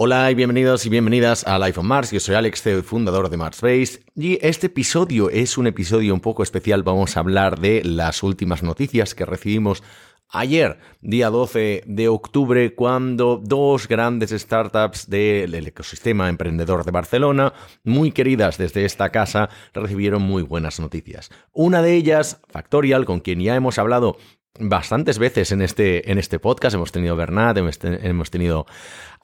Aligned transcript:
Hola 0.00 0.30
y 0.30 0.36
bienvenidos 0.36 0.86
y 0.86 0.90
bienvenidas 0.90 1.44
a 1.44 1.58
Life 1.58 1.80
on 1.80 1.88
Mars. 1.88 2.12
Yo 2.12 2.20
soy 2.20 2.36
Alex, 2.36 2.62
CEO 2.62 2.84
fundador 2.84 3.30
de 3.30 3.36
Marsbase. 3.36 4.04
Y 4.14 4.38
este 4.46 4.68
episodio 4.68 5.28
es 5.28 5.58
un 5.58 5.66
episodio 5.66 6.14
un 6.14 6.20
poco 6.20 6.44
especial. 6.44 6.84
Vamos 6.84 7.16
a 7.16 7.20
hablar 7.20 7.58
de 7.58 7.82
las 7.82 8.22
últimas 8.22 8.62
noticias 8.62 9.16
que 9.16 9.24
recibimos 9.24 9.82
ayer, 10.30 10.78
día 11.00 11.30
12 11.30 11.82
de 11.84 12.06
octubre, 12.06 12.76
cuando 12.76 13.40
dos 13.42 13.88
grandes 13.88 14.30
startups 14.30 15.10
del 15.10 15.66
ecosistema 15.66 16.28
emprendedor 16.28 16.84
de 16.84 16.92
Barcelona, 16.92 17.52
muy 17.82 18.12
queridas 18.12 18.56
desde 18.56 18.84
esta 18.84 19.10
casa, 19.10 19.48
recibieron 19.74 20.22
muy 20.22 20.44
buenas 20.44 20.78
noticias. 20.78 21.28
Una 21.52 21.82
de 21.82 21.94
ellas, 21.94 22.40
Factorial, 22.48 23.04
con 23.04 23.18
quien 23.18 23.40
ya 23.40 23.56
hemos 23.56 23.80
hablado 23.80 24.16
bastantes 24.58 25.18
veces 25.18 25.52
en 25.52 25.62
este, 25.62 26.10
en 26.10 26.18
este 26.18 26.38
podcast. 26.38 26.74
Hemos 26.74 26.92
tenido 26.92 27.14
a 27.14 27.16
Bernat, 27.16 27.56
hemos, 27.56 28.30
tenido 28.30 28.66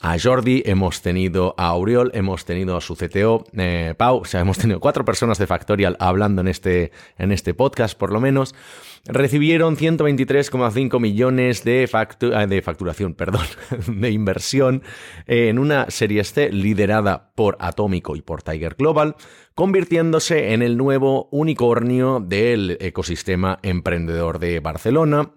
a 0.01 0.17
Jordi, 0.19 0.63
hemos 0.67 1.03
tenido 1.03 1.55
a 1.59 1.67
Auriol, 1.69 2.11
hemos 2.15 2.45
tenido 2.45 2.77
a 2.77 2.81
su 2.81 2.97
CTO, 2.97 3.45
eh, 3.57 3.95
Pau. 3.97 4.19
O 4.19 4.25
sea, 4.25 4.41
hemos 4.41 4.59
tenido 4.59 4.81
cuatro 4.81 5.05
personas 5.05 5.39
de 5.39 5.47
Factorial 5.47 5.97
hablando 6.01 6.41
en 6.41 6.49
este, 6.49 6.93
en 7.19 7.33
este 7.33 7.55
podcast, 7.55 7.99
por 7.99 8.13
lo 8.13 8.21
menos. 8.21 8.55
Recibieron 9.07 9.77
123,5 9.77 10.99
millones 10.99 11.63
de, 11.63 11.89
ah, 11.93 12.47
de 12.47 12.63
facturación, 12.63 13.15
perdón, 13.17 13.45
de 13.87 14.11
inversión 14.11 14.83
en 15.27 15.59
una 15.59 15.91
serie 15.91 16.25
C 16.25 16.51
liderada 16.51 17.33
por 17.35 17.57
Atómico 17.61 18.17
y 18.17 18.23
por 18.23 18.43
Tiger 18.43 18.77
Global, 18.77 19.17
convirtiéndose 19.55 20.55
en 20.55 20.63
el 20.63 20.79
nuevo 20.79 21.29
unicornio 21.33 22.21
del 22.21 22.79
ecosistema 22.81 23.59
emprendedor 23.63 24.39
de 24.39 24.61
Barcelona 24.61 25.33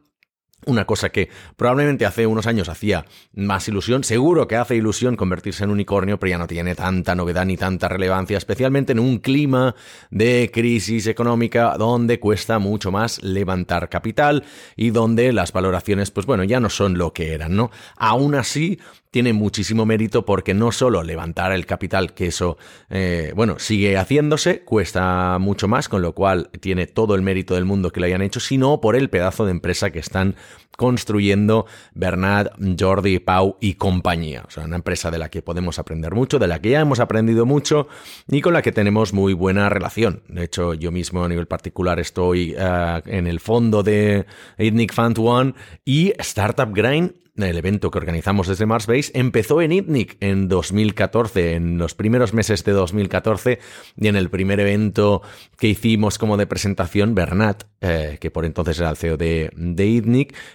una 0.65 0.85
cosa 0.85 1.09
que 1.09 1.29
probablemente 1.55 2.05
hace 2.05 2.25
unos 2.25 2.47
años 2.47 2.67
hacía 2.67 3.05
más 3.33 3.67
ilusión, 3.67 4.03
seguro 4.03 4.47
que 4.47 4.55
hace 4.55 4.75
ilusión 4.75 5.15
convertirse 5.15 5.63
en 5.63 5.69
unicornio, 5.69 6.19
pero 6.19 6.31
ya 6.31 6.37
no 6.37 6.47
tiene 6.47 6.75
tanta 6.75 7.15
novedad 7.15 7.45
ni 7.45 7.57
tanta 7.57 7.87
relevancia, 7.87 8.37
especialmente 8.37 8.91
en 8.91 8.99
un 8.99 9.19
clima 9.19 9.75
de 10.09 10.49
crisis 10.51 11.07
económica 11.07 11.75
donde 11.77 12.19
cuesta 12.19 12.59
mucho 12.59 12.91
más 12.91 13.21
levantar 13.23 13.87
capital 13.87 14.43
y 14.75 14.89
donde 14.89 15.31
las 15.31 15.51
valoraciones, 15.51 16.11
pues 16.11 16.25
bueno, 16.25 16.43
ya 16.43 16.59
no 16.59 16.69
son 16.69 16.97
lo 16.97 17.13
que 17.13 17.33
eran, 17.33 17.55
¿no? 17.55 17.71
Aún 17.95 18.35
así, 18.35 18.79
tiene 19.17 19.33
muchísimo 19.33 19.83
mérito 19.87 20.27
porque 20.27 20.53
no 20.53 20.71
solo 20.71 21.01
levantar 21.01 21.51
el 21.51 21.65
capital, 21.65 22.13
que 22.13 22.27
eso, 22.27 22.59
eh, 22.91 23.33
bueno, 23.35 23.57
sigue 23.57 23.97
haciéndose, 23.97 24.59
cuesta 24.59 25.39
mucho 25.39 25.67
más, 25.67 25.89
con 25.89 26.03
lo 26.03 26.13
cual 26.13 26.51
tiene 26.59 26.85
todo 26.85 27.15
el 27.15 27.23
mérito 27.23 27.55
del 27.55 27.65
mundo 27.65 27.89
que 27.89 27.99
lo 27.99 28.05
hayan 28.05 28.21
hecho, 28.21 28.39
sino 28.39 28.79
por 28.79 28.95
el 28.95 29.09
pedazo 29.09 29.45
de 29.45 29.53
empresa 29.53 29.89
que 29.89 29.97
están 29.97 30.35
construyendo 30.77 31.65
Bernard, 31.95 32.51
Jordi, 32.79 33.17
Pau 33.17 33.57
y 33.59 33.73
compañía. 33.73 34.43
O 34.47 34.51
sea, 34.51 34.65
una 34.65 34.75
empresa 34.75 35.09
de 35.09 35.17
la 35.17 35.29
que 35.29 35.41
podemos 35.41 35.79
aprender 35.79 36.13
mucho, 36.13 36.37
de 36.37 36.45
la 36.45 36.61
que 36.61 36.69
ya 36.69 36.81
hemos 36.81 36.99
aprendido 36.99 37.47
mucho 37.47 37.87
y 38.29 38.41
con 38.41 38.53
la 38.53 38.61
que 38.61 38.71
tenemos 38.71 39.13
muy 39.13 39.33
buena 39.33 39.67
relación. 39.67 40.21
De 40.27 40.43
hecho, 40.43 40.75
yo 40.75 40.91
mismo 40.91 41.23
a 41.23 41.27
nivel 41.27 41.47
particular 41.47 41.99
estoy 41.99 42.53
eh, 42.55 43.01
en 43.07 43.25
el 43.25 43.39
fondo 43.39 43.81
de 43.81 44.27
Ethnic 44.59 44.93
Fund 44.93 45.17
One 45.17 45.55
y 45.83 46.13
Startup 46.19 46.69
Grind 46.71 47.13
el 47.43 47.57
evento 47.57 47.91
que 47.91 47.97
organizamos 47.97 48.47
desde 48.47 48.65
Marsbase, 48.65 49.11
empezó 49.13 49.61
en 49.61 49.71
ITNIC 49.71 50.17
en 50.19 50.47
2014, 50.47 51.53
en 51.53 51.77
los 51.77 51.95
primeros 51.95 52.33
meses 52.33 52.63
de 52.63 52.71
2014, 52.71 53.59
y 53.95 54.07
en 54.07 54.15
el 54.15 54.29
primer 54.29 54.59
evento 54.59 55.21
que 55.57 55.67
hicimos 55.67 56.17
como 56.17 56.37
de 56.37 56.47
presentación, 56.47 57.15
Bernat, 57.15 57.63
eh, 57.81 58.17
que 58.19 58.31
por 58.31 58.45
entonces 58.45 58.79
era 58.79 58.89
el 58.89 58.97
CEO 58.97 59.17
de, 59.17 59.51
de 59.55 59.87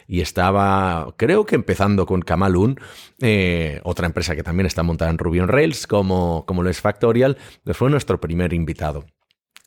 y 0.08 0.20
estaba, 0.20 1.14
creo 1.16 1.46
que 1.46 1.54
empezando 1.54 2.06
con 2.06 2.22
Kamalun, 2.22 2.78
eh, 3.20 3.80
otra 3.84 4.06
empresa 4.06 4.34
que 4.34 4.42
también 4.42 4.66
está 4.66 4.82
montada 4.82 5.10
en 5.10 5.18
Ruby 5.18 5.40
on 5.40 5.48
Rails, 5.48 5.86
como, 5.86 6.44
como 6.46 6.62
lo 6.62 6.70
es 6.70 6.80
Factorial, 6.80 7.36
que 7.64 7.74
fue 7.74 7.90
nuestro 7.90 8.20
primer 8.20 8.52
invitado. 8.52 9.04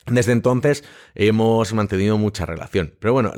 Desde 0.07 0.33
entonces 0.33 0.83
hemos 1.15 1.73
mantenido 1.73 2.17
mucha 2.17 2.45
relación. 2.45 2.93
Pero 2.99 3.13
bueno, 3.13 3.33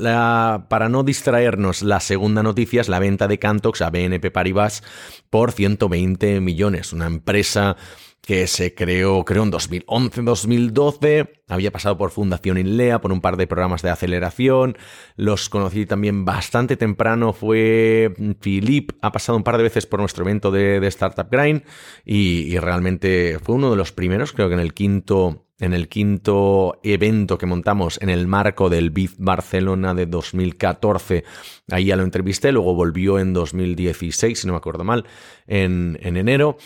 para 0.67 0.89
no 0.89 1.03
distraernos, 1.03 1.81
la 1.81 2.01
segunda 2.01 2.43
noticia 2.43 2.81
es 2.81 2.89
la 2.89 2.99
venta 2.99 3.27
de 3.29 3.39
Cantox 3.39 3.81
a 3.81 3.89
BNP 3.89 4.31
Paribas 4.31 4.83
por 5.29 5.53
120 5.53 6.41
millones. 6.41 6.91
Una 6.91 7.07
empresa 7.07 7.77
que 8.21 8.45
se 8.47 8.75
creó, 8.75 9.23
creo, 9.23 9.43
en 9.43 9.53
2011-2012. 9.53 11.29
Había 11.47 11.71
pasado 11.71 11.97
por 11.97 12.11
Fundación 12.11 12.57
Inlea, 12.57 12.99
por 12.99 13.13
un 13.13 13.21
par 13.21 13.37
de 13.37 13.47
programas 13.47 13.81
de 13.81 13.89
aceleración. 13.89 14.77
Los 15.15 15.47
conocí 15.47 15.85
también 15.85 16.25
bastante 16.25 16.75
temprano. 16.75 17.31
Fue 17.31 18.13
Philip, 18.41 18.91
ha 19.01 19.13
pasado 19.13 19.37
un 19.37 19.45
par 19.45 19.55
de 19.55 19.63
veces 19.63 19.85
por 19.85 20.01
nuestro 20.01 20.25
evento 20.25 20.51
de, 20.51 20.85
Startup 20.87 21.29
Grind 21.31 21.63
y, 22.03 22.53
y 22.53 22.59
realmente 22.59 23.39
fue 23.41 23.55
uno 23.55 23.71
de 23.71 23.77
los 23.77 23.93
primeros, 23.93 24.33
creo 24.33 24.49
que 24.49 24.55
en 24.55 24.59
el 24.59 24.73
quinto 24.73 25.46
en 25.59 25.73
el 25.73 25.87
quinto 25.89 26.79
evento 26.83 27.37
que 27.37 27.45
montamos 27.45 27.99
en 28.01 28.09
el 28.09 28.27
marco 28.27 28.69
del 28.69 28.91
BIF 28.91 29.15
Barcelona 29.17 29.93
de 29.93 30.05
2014. 30.05 31.23
Ahí 31.71 31.85
ya 31.85 31.95
lo 31.95 32.03
entrevisté, 32.03 32.51
luego 32.51 32.75
volvió 32.75 33.19
en 33.19 33.33
2016, 33.33 34.39
si 34.39 34.47
no 34.47 34.53
me 34.53 34.57
acuerdo 34.57 34.83
mal, 34.83 35.05
en, 35.47 35.97
en 36.01 36.17
enero. 36.17 36.57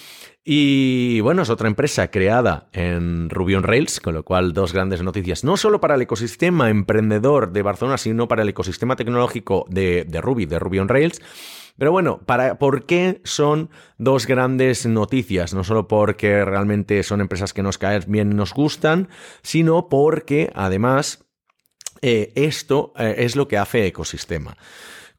Y 0.43 1.19
bueno, 1.21 1.43
es 1.43 1.49
otra 1.49 1.67
empresa 1.67 2.09
creada 2.09 2.67
en 2.73 3.29
Ruby 3.29 3.55
on 3.55 3.63
Rails, 3.63 3.99
con 3.99 4.15
lo 4.15 4.23
cual 4.23 4.53
dos 4.53 4.73
grandes 4.73 5.03
noticias, 5.03 5.43
no 5.43 5.55
solo 5.55 5.79
para 5.79 5.95
el 5.95 6.01
ecosistema 6.01 6.69
emprendedor 6.69 7.51
de 7.51 7.61
Barcelona, 7.61 7.97
sino 7.97 8.27
para 8.27 8.41
el 8.41 8.49
ecosistema 8.49 8.95
tecnológico 8.95 9.65
de, 9.69 10.03
de 10.03 10.19
Ruby, 10.19 10.47
de 10.47 10.57
Ruby 10.57 10.79
on 10.79 10.89
Rails. 10.89 11.21
Pero 11.77 11.91
bueno, 11.91 12.21
para, 12.25 12.59
¿por 12.59 12.85
qué 12.85 13.21
son 13.23 13.69
dos 13.97 14.27
grandes 14.27 14.85
noticias? 14.85 15.53
No 15.53 15.63
solo 15.63 15.87
porque 15.87 16.45
realmente 16.45 17.01
son 17.03 17.21
empresas 17.21 17.53
que 17.53 17.63
nos 17.63 17.77
caen 17.77 18.03
bien 18.07 18.31
y 18.31 18.35
nos 18.35 18.53
gustan, 18.53 19.09
sino 19.41 19.89
porque 19.89 20.51
además 20.55 21.25
eh, 22.01 22.31
esto 22.35 22.93
eh, 22.97 23.15
es 23.19 23.35
lo 23.35 23.47
que 23.47 23.57
hace 23.57 23.85
ecosistema. 23.85 24.57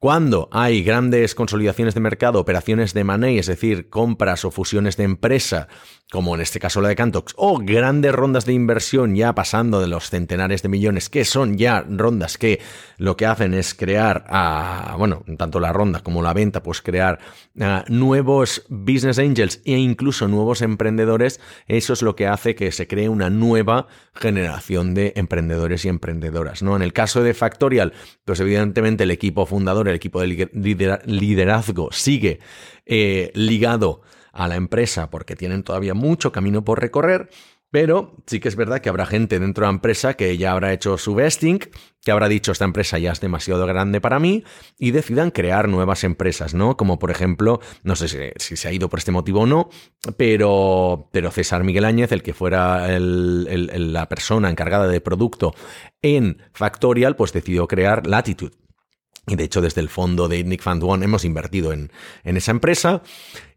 Cuando 0.03 0.49
hay 0.51 0.83
grandes 0.83 1.37
consolidaciones 1.37 1.95
de 1.95 2.01
mercado, 2.01 2.41
operaciones 2.41 2.93
de 2.93 3.05
money, 3.05 3.39
es 3.39 3.47
decir, 3.47 3.89
compras 3.89 4.45
o 4.45 4.51
fusiones 4.51 4.97
de 4.97 5.05
empresa, 5.05 5.69
como 6.12 6.34
en 6.34 6.43
este 6.43 6.61
caso 6.61 6.83
la 6.83 6.91
de 6.91 6.95
Cantox, 6.95 7.33
o 7.39 7.59
grandes 7.59 8.12
rondas 8.12 8.45
de 8.45 8.53
inversión 8.53 9.17
ya 9.17 9.34
pasando 9.34 9.81
de 9.81 9.87
los 9.87 10.11
centenares 10.11 10.62
de 10.62 10.69
millones, 10.69 11.09
que 11.09 11.25
son 11.25 11.56
ya 11.56 11.87
rondas 11.89 12.37
que 12.37 12.61
lo 12.99 13.17
que 13.17 13.25
hacen 13.25 13.55
es 13.55 13.73
crear, 13.73 14.27
a, 14.28 14.95
bueno, 14.99 15.25
tanto 15.39 15.59
la 15.59 15.72
ronda 15.72 16.01
como 16.01 16.21
la 16.21 16.34
venta, 16.34 16.62
pues 16.62 16.83
crear 16.83 17.19
nuevos 17.89 18.62
business 18.69 19.19
angels 19.19 19.62
e 19.65 19.78
incluso 19.78 20.28
nuevos 20.28 20.61
emprendedores, 20.61 21.41
eso 21.67 21.95
es 21.95 22.03
lo 22.03 22.15
que 22.15 22.27
hace 22.27 22.55
que 22.55 22.72
se 22.72 22.87
cree 22.87 23.09
una 23.09 23.31
nueva 23.31 23.87
generación 24.15 24.93
de 24.93 25.15
emprendedores 25.17 25.87
y 25.87 25.89
emprendedoras, 25.89 26.62
¿no? 26.62 26.77
En 26.77 26.83
el 26.83 26.93
caso 26.93 27.22
de 27.22 27.33
Factorial, 27.33 27.95
pues 28.27 28.39
evidentemente 28.39 29.05
el 29.05 29.12
equipo 29.12 29.47
fundador, 29.47 29.89
el 29.89 29.95
equipo 29.95 30.21
de 30.21 31.01
liderazgo 31.06 31.89
sigue 31.91 32.39
eh, 32.84 33.31
ligado 33.34 34.03
a 34.32 34.48
la 34.48 34.56
empresa 34.56 35.10
porque 35.10 35.37
tienen 35.37 35.62
todavía 35.62 35.94
mucho 35.94 36.32
camino 36.32 36.65
por 36.65 36.81
recorrer, 36.81 37.28
pero 37.72 38.16
sí 38.26 38.38
que 38.38 38.48
es 38.48 38.56
verdad 38.56 38.81
que 38.81 38.91
habrá 38.91 39.06
gente 39.06 39.41
dentro 39.41 39.65
de 39.65 39.69
la 39.69 39.76
empresa 39.76 40.12
que 40.12 40.37
ya 40.37 40.53
habrá 40.53 40.75
hecho 40.75 40.98
su 40.98 41.15
vesting, 41.15 41.59
que 42.04 42.10
habrá 42.10 42.28
dicho 42.28 42.53
esta 42.53 42.66
empresa 42.66 42.98
ya 42.98 43.12
es 43.12 43.21
demasiado 43.21 43.66
grande 43.66 43.98
para 43.98 44.19
mí 44.19 44.44
y 44.78 44.91
decidan 44.91 45.31
crear 45.31 45.69
nuevas 45.69 46.04
empresas, 46.04 46.53
¿no? 46.53 46.76
Como 46.76 46.98
por 46.98 47.10
ejemplo, 47.10 47.60
no 47.82 47.97
sé 47.97 48.32
si, 48.37 48.56
se 48.56 48.69
ha 48.69 48.72
ido 48.72 48.91
por 48.91 48.98
este 48.98 49.10
motivo 49.10 49.41
o 49.41 49.47
no, 49.47 49.71
pero, 50.19 51.09
pero 51.12 51.31
César 51.31 51.65
Miguel 51.65 51.87
Áñez, 51.87 52.12
el 52.12 52.22
que 52.22 52.34
fuera 52.34 52.87
la 52.98 54.09
persona 54.09 54.50
encargada 54.50 54.87
de 54.87 55.00
producto 55.00 55.54
en 56.03 56.42
Factorial, 56.53 57.16
pues 57.16 57.32
decidió 57.32 57.66
crear 57.69 58.06
Latitude. 58.06 58.62
Y 59.27 59.37
de 59.37 59.44
hecho, 59.44 59.60
desde 59.60 59.81
el 59.81 59.88
fondo 59.88 60.27
de 60.27 60.43
Nick 60.43 60.62
Fund 60.62 60.83
One 60.83 61.05
hemos 61.05 61.25
invertido 61.25 61.72
en, 61.72 61.93
en 62.25 62.37
esa 62.37 62.50
empresa. 62.50 63.03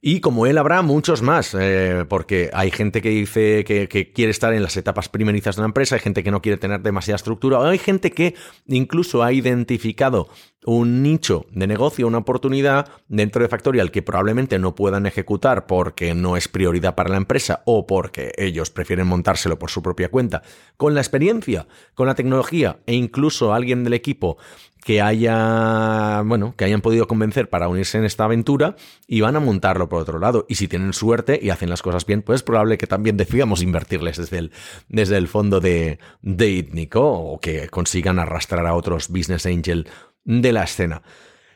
Y 0.08 0.20
como 0.20 0.46
él 0.46 0.59
habrá 0.59 0.84
muchos 0.84 1.24
más, 1.24 1.56
eh, 1.59 2.06
porque 2.08 2.52
hay 2.53 2.70
gente 2.70 3.02
que 3.02 3.09
dice 3.09 3.64
que, 3.64 4.12
quiere 4.14 4.29
estar 4.29 4.53
en 4.53 4.62
las 4.62 4.78
etapas 4.78 5.09
primerizas 5.09 5.56
de 5.56 5.62
una 5.62 5.70
empresa, 5.70 5.96
hay 5.96 6.02
gente 6.02 6.23
que 6.23 6.29
no 6.29 6.44
quiere 6.44 6.59
tener 6.59 6.84
demasiada 6.84 7.16
estructura, 7.16 7.67
hay 7.67 7.79
gente 7.79 8.12
que 8.12 8.35
incluso 8.67 9.23
ha 9.23 9.34
identificado 9.34 10.29
un 10.64 11.02
nicho 11.02 11.47
de 11.50 11.66
negocio, 11.66 12.06
una 12.06 12.20
oportunidad 12.20 12.88
dentro 13.08 13.41
de 13.41 13.47
Factorial 13.47 13.90
que 13.90 14.03
probablemente 14.03 14.59
no 14.59 14.76
puedan 14.76 15.08
ejecutar 15.08 15.66
porque 15.66 16.14
no 16.14 16.38
es 16.38 16.47
prioridad 16.47 16.94
para 16.94 17.09
la 17.09 17.17
empresa 17.17 17.64
o 17.66 17.88
porque 17.88 18.32
ellos 18.38 18.70
prefieren 18.70 19.08
montárselo 19.08 19.58
por 19.58 19.72
su 19.72 19.82
propia 19.82 20.09
cuenta. 20.09 20.44
Con 20.78 20.94
la 20.94 21.02
experiencia, 21.02 21.67
con 21.96 22.06
la 22.06 22.14
tecnología 22.14 22.78
e 22.85 22.94
incluso 22.94 23.56
alguien 23.56 23.84
del 23.84 23.94
equipo 23.94 24.38
que 24.85 25.02
haya, 25.02 26.22
bueno, 26.22 26.53
que 26.55 26.64
hayan 26.64 26.82
podido 26.82 27.08
convencer 27.08 27.49
para 27.49 27.67
unirse 27.67 27.97
en 27.97 28.05
esta 28.05 28.26
aventura 28.26 28.76
y 29.08 29.20
van 29.22 29.35
a 29.35 29.40
montarlo 29.40 29.90
por 29.90 29.99
otro 29.99 30.20
lado. 30.20 30.46
Y 30.47 30.55
si 30.55 30.67
tienen 30.67 30.93
suerte 30.93 31.40
y 31.41 31.49
hacen 31.49 31.72
las 31.72 31.82
cosas 31.82 32.05
bien, 32.05 32.22
pues 32.22 32.35
es 32.35 32.43
probable 32.43 32.78
que 32.78 32.85
también 32.85 33.17
decidamos 33.17 33.64
invertirles 33.64 34.17
desde 34.17 34.37
el, 34.37 34.52
desde 34.87 35.17
el 35.17 35.28
fondo 35.28 35.59
de, 35.59 35.97
de 36.22 36.49
Itnico 36.52 37.02
o 37.02 37.40
que 37.40 37.67
consigan 37.70 38.20
arrastrar 38.20 38.67
a 38.67 38.76
otros 38.76 39.09
business 39.09 39.47
angel 39.47 39.87
de 40.23 40.52
la 40.52 40.66
escena. 40.66 41.02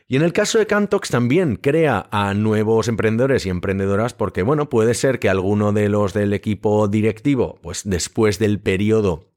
Y 0.08 0.16
en 0.16 0.22
el 0.22 0.32
caso 0.32 0.58
de 0.58 0.66
Cantox 0.66 1.10
también 1.10 1.54
crea 1.54 2.08
a 2.10 2.34
nuevos 2.34 2.88
emprendedores 2.88 3.46
y 3.46 3.50
emprendedoras 3.50 4.12
porque, 4.12 4.42
bueno, 4.42 4.68
puede 4.68 4.94
ser 4.94 5.20
que 5.20 5.28
alguno 5.28 5.72
de 5.72 5.88
los 5.88 6.14
del 6.14 6.32
equipo 6.32 6.88
directivo, 6.88 7.60
pues 7.62 7.82
después 7.84 8.40
del 8.40 8.58
periodo 8.58 9.29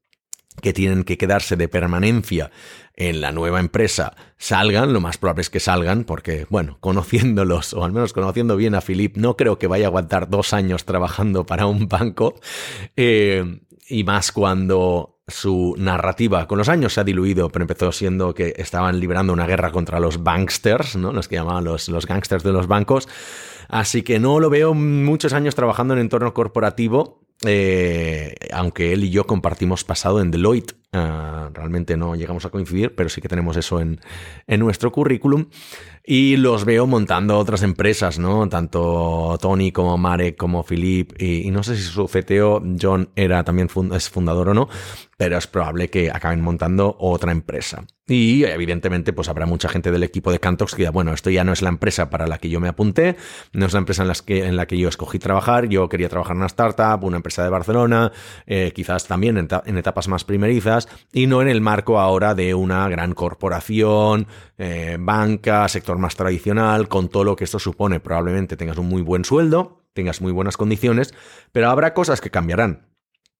que 0.62 0.72
tienen 0.72 1.04
que 1.04 1.18
quedarse 1.18 1.56
de 1.56 1.68
permanencia 1.68 2.50
en 2.96 3.20
la 3.20 3.32
nueva 3.32 3.60
empresa 3.60 4.14
salgan, 4.38 4.92
lo 4.92 5.00
más 5.00 5.18
probable 5.18 5.42
es 5.42 5.50
que 5.50 5.60
salgan, 5.60 6.04
porque, 6.04 6.46
bueno, 6.48 6.78
conociéndolos, 6.80 7.74
o 7.74 7.84
al 7.84 7.92
menos 7.92 8.12
conociendo 8.12 8.56
bien 8.56 8.74
a 8.74 8.80
Philip, 8.80 9.16
no 9.16 9.36
creo 9.36 9.58
que 9.58 9.66
vaya 9.66 9.86
a 9.86 9.88
aguantar 9.88 10.28
dos 10.28 10.52
años 10.52 10.84
trabajando 10.84 11.44
para 11.44 11.66
un 11.66 11.88
banco, 11.88 12.34
eh, 12.96 13.60
y 13.88 14.04
más 14.04 14.32
cuando 14.32 15.14
su 15.26 15.74
narrativa 15.78 16.46
con 16.46 16.58
los 16.58 16.68
años 16.68 16.92
se 16.92 17.00
ha 17.00 17.04
diluido, 17.04 17.48
pero 17.48 17.62
empezó 17.62 17.92
siendo 17.92 18.34
que 18.34 18.54
estaban 18.56 19.00
librando 19.00 19.32
una 19.32 19.46
guerra 19.46 19.72
contra 19.72 19.98
los 19.98 20.22
banksters, 20.22 20.96
¿no? 20.96 21.12
Los 21.12 21.28
que 21.28 21.36
llamaban 21.36 21.64
los, 21.64 21.88
los 21.88 22.06
gangsters 22.06 22.44
de 22.44 22.52
los 22.52 22.66
bancos. 22.66 23.08
Así 23.68 24.02
que 24.02 24.20
no 24.20 24.38
lo 24.40 24.50
veo 24.50 24.74
muchos 24.74 25.32
años 25.32 25.54
trabajando 25.54 25.94
en 25.94 26.00
entorno 26.00 26.34
corporativo, 26.34 27.23
eh, 27.44 28.34
aunque 28.52 28.92
él 28.92 29.04
y 29.04 29.10
yo 29.10 29.26
compartimos 29.26 29.84
pasado 29.84 30.20
en 30.20 30.30
Deloitte. 30.30 30.76
Ah, 30.96 31.50
realmente 31.52 31.96
no 31.96 32.14
llegamos 32.14 32.44
a 32.44 32.50
coincidir, 32.50 32.94
pero 32.94 33.08
sí 33.08 33.20
que 33.20 33.28
tenemos 33.28 33.56
eso 33.56 33.80
en, 33.80 34.00
en 34.46 34.60
nuestro 34.60 34.92
currículum. 34.92 35.46
Y 36.06 36.36
los 36.36 36.64
veo 36.66 36.86
montando 36.86 37.38
otras 37.38 37.62
empresas, 37.62 38.18
¿no? 38.18 38.46
Tanto 38.48 39.38
Tony 39.40 39.72
como 39.72 39.96
Marek 39.96 40.36
como 40.36 40.62
Philip. 40.62 41.20
Y, 41.20 41.50
no 41.50 41.62
sé 41.62 41.76
si 41.76 41.82
su 41.82 42.06
CTO, 42.06 42.62
John, 42.80 43.08
era 43.16 43.42
también 43.42 43.68
es 43.92 44.10
fundador 44.10 44.50
o 44.50 44.54
no, 44.54 44.68
pero 45.16 45.38
es 45.38 45.46
probable 45.46 45.88
que 45.88 46.10
acaben 46.10 46.42
montando 46.42 46.96
otra 47.00 47.32
empresa. 47.32 47.86
Y 48.06 48.44
evidentemente, 48.44 49.14
pues 49.14 49.30
habrá 49.30 49.46
mucha 49.46 49.70
gente 49.70 49.90
del 49.90 50.02
equipo 50.02 50.30
de 50.30 50.38
Cantox 50.38 50.74
que 50.74 50.82
diga, 50.82 50.90
bueno, 50.90 51.14
esto 51.14 51.30
ya 51.30 51.42
no 51.42 51.54
es 51.54 51.62
la 51.62 51.70
empresa 51.70 52.10
para 52.10 52.26
la 52.26 52.36
que 52.36 52.50
yo 52.50 52.60
me 52.60 52.68
apunté, 52.68 53.16
no 53.54 53.64
es 53.64 53.72
la 53.72 53.78
empresa 53.78 54.02
en, 54.02 54.08
las 54.08 54.20
que, 54.20 54.44
en 54.44 54.56
la 54.56 54.66
que 54.66 54.76
yo 54.76 54.90
escogí 54.90 55.18
trabajar, 55.18 55.68
yo 55.68 55.88
quería 55.88 56.10
trabajar 56.10 56.32
en 56.32 56.38
una 56.38 56.46
startup, 56.46 57.02
una 57.02 57.16
empresa 57.16 57.42
de 57.42 57.48
Barcelona, 57.48 58.12
eh, 58.46 58.72
quizás 58.74 59.06
también 59.06 59.38
en, 59.38 59.78
etapas 59.78 60.08
más 60.08 60.24
primerizas, 60.24 60.83
y 61.12 61.26
no 61.26 61.42
en 61.42 61.48
el 61.48 61.60
marco 61.60 61.98
ahora 61.98 62.34
de 62.34 62.54
una 62.54 62.88
gran 62.88 63.14
corporación, 63.14 64.26
eh, 64.58 64.96
banca, 64.98 65.68
sector 65.68 65.98
más 65.98 66.16
tradicional, 66.16 66.88
con 66.88 67.08
todo 67.08 67.24
lo 67.24 67.36
que 67.36 67.44
esto 67.44 67.58
supone. 67.58 68.00
Probablemente 68.00 68.56
tengas 68.56 68.78
un 68.78 68.88
muy 68.88 69.02
buen 69.02 69.24
sueldo, 69.24 69.84
tengas 69.92 70.20
muy 70.20 70.32
buenas 70.32 70.56
condiciones, 70.56 71.14
pero 71.52 71.70
habrá 71.70 71.94
cosas 71.94 72.20
que 72.20 72.30
cambiarán 72.30 72.94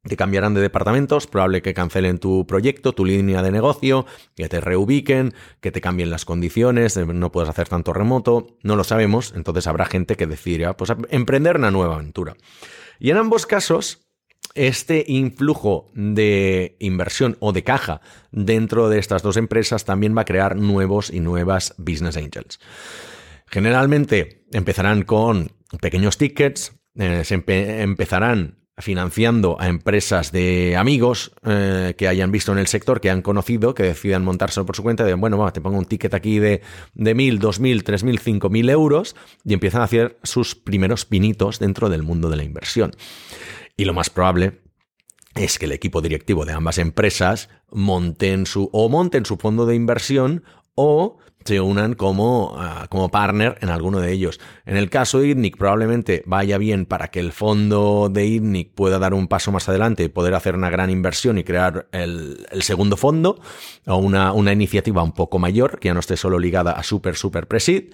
te 0.05 0.17
cambiarán 0.17 0.55
de 0.55 0.61
departamentos, 0.61 1.27
probable 1.27 1.63
que 1.63 1.73
cancelen 1.73 2.19
tu 2.19 2.47
proyecto, 2.47 2.93
tu 2.93 3.05
línea 3.05 3.43
de 3.43 3.51
negocio, 3.51 4.05
que 4.37 4.49
te 4.49 4.61
reubiquen, 4.61 5.33
que 5.61 5.73
te 5.73 5.81
cambien 5.81 6.11
las 6.11 6.25
condiciones, 6.25 6.97
eh, 6.97 7.07
no 7.07 7.33
puedes 7.33 7.49
hacer 7.49 7.69
tanto 7.69 7.93
remoto, 7.93 8.59
no 8.63 8.77
lo 8.77 8.85
sabemos, 8.85 9.33
entonces 9.35 9.67
habrá 9.67 9.87
gente 9.87 10.17
que 10.17 10.27
decidirá 10.27 10.77
pues, 10.77 10.93
emprender 11.09 11.57
una 11.57 11.71
nueva 11.71 11.95
aventura. 11.95 12.37
Y 12.99 13.11
en 13.11 13.17
ambos 13.17 13.47
casos, 13.47 14.04
este 14.55 15.05
influjo 15.09 15.91
de 15.95 16.77
inversión 16.79 17.37
o 17.41 17.53
de 17.53 17.65
caja 17.65 18.01
dentro 18.31 18.89
de 18.89 18.99
estas 18.99 19.23
dos 19.23 19.37
empresas 19.37 19.85
también 19.85 20.17
va 20.17 20.23
a 20.23 20.27
crear 20.27 20.57
nuevos 20.57 21.11
y 21.11 21.21
nuevas 21.21 21.75
business 21.77 22.17
angels. 22.17 22.61
Generalmente 23.47 24.45
empezarán 24.53 25.03
con 25.03 25.53
pequeños 25.81 26.19
tickets, 26.19 26.73
eh, 26.97 27.23
se 27.25 27.35
empezarán 27.35 28.65
financiando 28.79 29.57
a 29.61 29.69
empresas 29.69 30.33
de 30.33 30.77
amigos 30.77 31.33
eh, 31.45 31.95
que 31.97 32.09
hayan 32.09 32.33
visto 32.33 32.51
en 32.51 32.59
el 32.59 32.67
sector, 32.67 33.01
que 33.01 33.11
han 33.11 33.23
conocido, 33.23 33.75
que 33.75 33.85
decidan 33.85 34.25
montarse 34.25 34.65
por 34.65 34.75
su 34.75 34.83
cuenta, 34.83 35.05
de 35.05 35.15
bueno, 35.15 35.53
te 35.53 35.61
pongo 35.61 35.79
un 35.79 35.85
ticket 35.85 36.13
aquí 36.13 36.41
de, 36.41 36.61
de 36.95 37.15
mil, 37.15 37.39
dos 37.39 37.61
mil, 37.61 37.85
tres 37.85 38.03
mil, 38.03 38.19
cinco 38.19 38.51
mil 38.51 38.69
euros, 38.69 39.15
y 39.45 39.55
empiezan 39.55 39.83
a 39.83 39.85
hacer 39.85 40.19
sus 40.25 40.57
primeros 40.57 41.05
pinitos 41.05 41.61
dentro 41.61 41.89
del 41.89 42.03
mundo 42.03 42.31
de 42.31 42.37
la 42.37 42.43
inversión. 42.43 42.97
Y 43.77 43.85
lo 43.85 43.95
más 43.95 44.11
probable 44.11 44.61
es 45.35 45.59
que 45.59 45.67
el 45.67 45.73
equipo 45.73 46.01
directivo 46.01 46.45
de 46.45 46.53
ambas 46.53 46.79
empresas 46.79 47.49
monten 47.71 48.47
su, 48.47 48.71
o 48.73 48.89
monten 48.89 49.27
su 49.27 49.37
fondo 49.37 49.67
de 49.67 49.75
inversión 49.75 50.45
o 50.75 51.19
se 51.45 51.61
unan 51.61 51.95
como, 51.95 52.55
ah, 52.57 52.87
como 52.89 53.11
partner 53.11 53.59
en 53.61 53.69
alguno 53.69 54.01
de 54.01 54.13
ellos. 54.13 54.41
En 54.65 54.77
el 54.77 54.89
caso 54.89 55.21
de 55.21 55.29
ITNIC 55.29 55.59
probablemente 55.59 56.23
vaya 56.27 56.57
bien 56.57 56.87
para 56.87 57.09
que 57.09 57.21
el 57.21 57.33
fondo 57.33 58.09
de 58.11 58.27
ITNIC 58.27 58.75
pueda 58.75 58.99
dar 58.99 59.13
un 59.13 59.29
paso 59.29 59.53
más 59.53 59.69
adelante 59.69 60.05
y 60.05 60.09
poder 60.09 60.35
hacer 60.35 60.55
una 60.55 60.71
gran 60.71 60.89
inversión 60.89 61.37
y 61.37 61.45
crear 61.45 61.87
el, 61.93 62.47
segundo 62.61 62.97
fondo 62.97 63.41
o 63.87 63.97
una, 63.97 64.33
una, 64.33 64.53
iniciativa 64.53 65.03
un 65.03 65.13
poco 65.13 65.39
mayor 65.39 65.79
que 65.79 65.89
ya 65.89 65.95
no 65.95 66.01
esté 66.01 66.17
solo 66.17 66.39
ligada 66.39 66.73
a 66.73 66.83
Super 66.83 67.17
Super 67.17 67.47
Presid. 67.47 67.93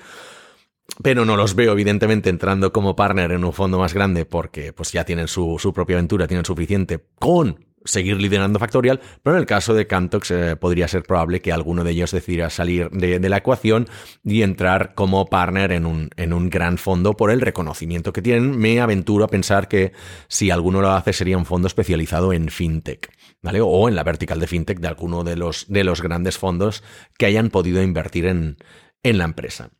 Pero 1.03 1.25
no 1.25 1.37
los 1.37 1.55
veo, 1.55 1.73
evidentemente, 1.73 2.31
entrando 2.31 2.73
como 2.73 2.97
partner 2.97 3.33
en 3.33 3.45
un 3.45 3.53
fondo 3.53 3.79
más 3.79 3.95
grande 3.95 4.27
porque 4.27 4.73
pues, 4.73 4.93
ya 4.93 5.05
tienen 5.05 5.29
su, 5.29 5.57
su 5.59 5.73
propia 5.73 5.97
aventura, 5.97 6.27
tienen 6.27 6.45
suficiente 6.45 7.05
con 7.19 7.71
seguir 7.85 8.21
liderando 8.21 8.59
Factorial, 8.59 9.01
pero 9.23 9.37
en 9.37 9.41
el 9.41 9.47
caso 9.47 9.75
de 9.75 9.87
Cantox 9.87 10.31
eh, 10.31 10.57
podría 10.57 10.89
ser 10.89 11.03
probable 11.03 11.41
que 11.41 11.53
alguno 11.53 11.85
de 11.85 11.93
ellos 11.93 12.11
decidiera 12.11 12.51
salir 12.51 12.91
de, 12.91 13.29
la 13.29 13.39
ecuación 13.39 13.89
y 14.23 14.43
entrar 14.43 14.95
como 14.95 15.27
partner 15.27 15.73
en 15.73 15.87
un, 15.87 16.11
en 16.17 16.33
un, 16.33 16.51
gran 16.51 16.79
fondo 16.79 17.17
por 17.17 17.31
el 17.31 17.41
reconocimiento 17.41 18.13
que 18.13 18.23
tienen. 18.23 18.59
Me 18.59 18.81
aventuro 18.81 19.25
a 19.25 19.29
pensar 19.29 19.69
que 19.69 19.93
si 20.29 20.51
alguno 20.51 20.81
lo 20.81 20.91
hace 20.91 21.13
sería 21.13 21.39
un 21.39 21.47
fondo 21.47 21.69
especializado 21.69 22.33
en 22.33 22.49
fintech, 22.49 23.11
¿vale? 23.43 23.61
O 23.63 23.89
en 23.89 23.95
la 23.95 24.05
vertical 24.05 24.41
de 24.41 24.47
fintech 24.47 24.81
de 24.81 24.89
alguno 24.89 25.25
de 25.25 25.37
los, 25.37 25.67
de 25.69 25.85
los 25.85 26.03
grandes 26.03 26.39
fondos 26.39 26.83
que 27.17 27.27
hayan 27.27 27.51
podido 27.51 27.83
invertir 27.83 28.27
en, 28.27 28.59
en 29.03 29.19
la 29.19 29.25
empresa. 29.25 29.71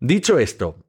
Dicho 0.00 0.38
esto, 0.38 0.86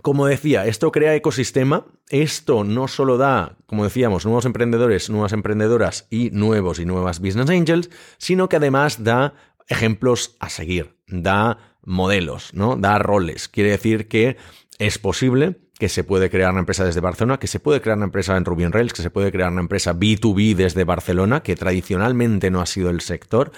como 0.00 0.26
decía, 0.26 0.66
esto 0.66 0.92
crea 0.92 1.16
ecosistema, 1.16 1.86
esto 2.08 2.62
no 2.62 2.86
solo 2.86 3.16
da, 3.18 3.56
como 3.66 3.82
decíamos, 3.82 4.24
nuevos 4.24 4.44
emprendedores, 4.44 5.10
nuevas 5.10 5.32
emprendedoras 5.32 6.06
y 6.08 6.30
nuevos 6.30 6.78
y 6.78 6.84
nuevas 6.84 7.18
business 7.18 7.50
angels, 7.50 7.90
sino 8.16 8.48
que 8.48 8.54
además 8.54 9.02
da 9.02 9.34
ejemplos 9.66 10.36
a 10.38 10.50
seguir, 10.50 10.94
da 11.08 11.76
modelos, 11.82 12.54
¿no? 12.54 12.76
Da 12.76 12.98
roles. 12.98 13.48
Quiere 13.48 13.70
decir 13.70 14.06
que 14.06 14.36
es 14.78 14.98
posible 14.98 15.58
que 15.78 15.88
se 15.88 16.04
puede 16.04 16.30
crear 16.30 16.50
una 16.50 16.60
empresa 16.60 16.84
desde 16.84 17.00
Barcelona, 17.00 17.38
que 17.38 17.46
se 17.46 17.60
puede 17.60 17.80
crear 17.80 17.96
una 17.96 18.06
empresa 18.06 18.36
en 18.36 18.44
Ruby 18.44 18.66
Rails, 18.66 18.92
que 18.92 19.02
se 19.02 19.10
puede 19.10 19.30
crear 19.30 19.50
una 19.50 19.60
empresa 19.60 19.94
B2B 19.94 20.54
desde 20.54 20.84
Barcelona, 20.84 21.42
que 21.42 21.56
tradicionalmente 21.56 22.50
no 22.50 22.60
ha 22.60 22.66
sido 22.66 22.90
el 22.90 23.00
sector. 23.00 23.52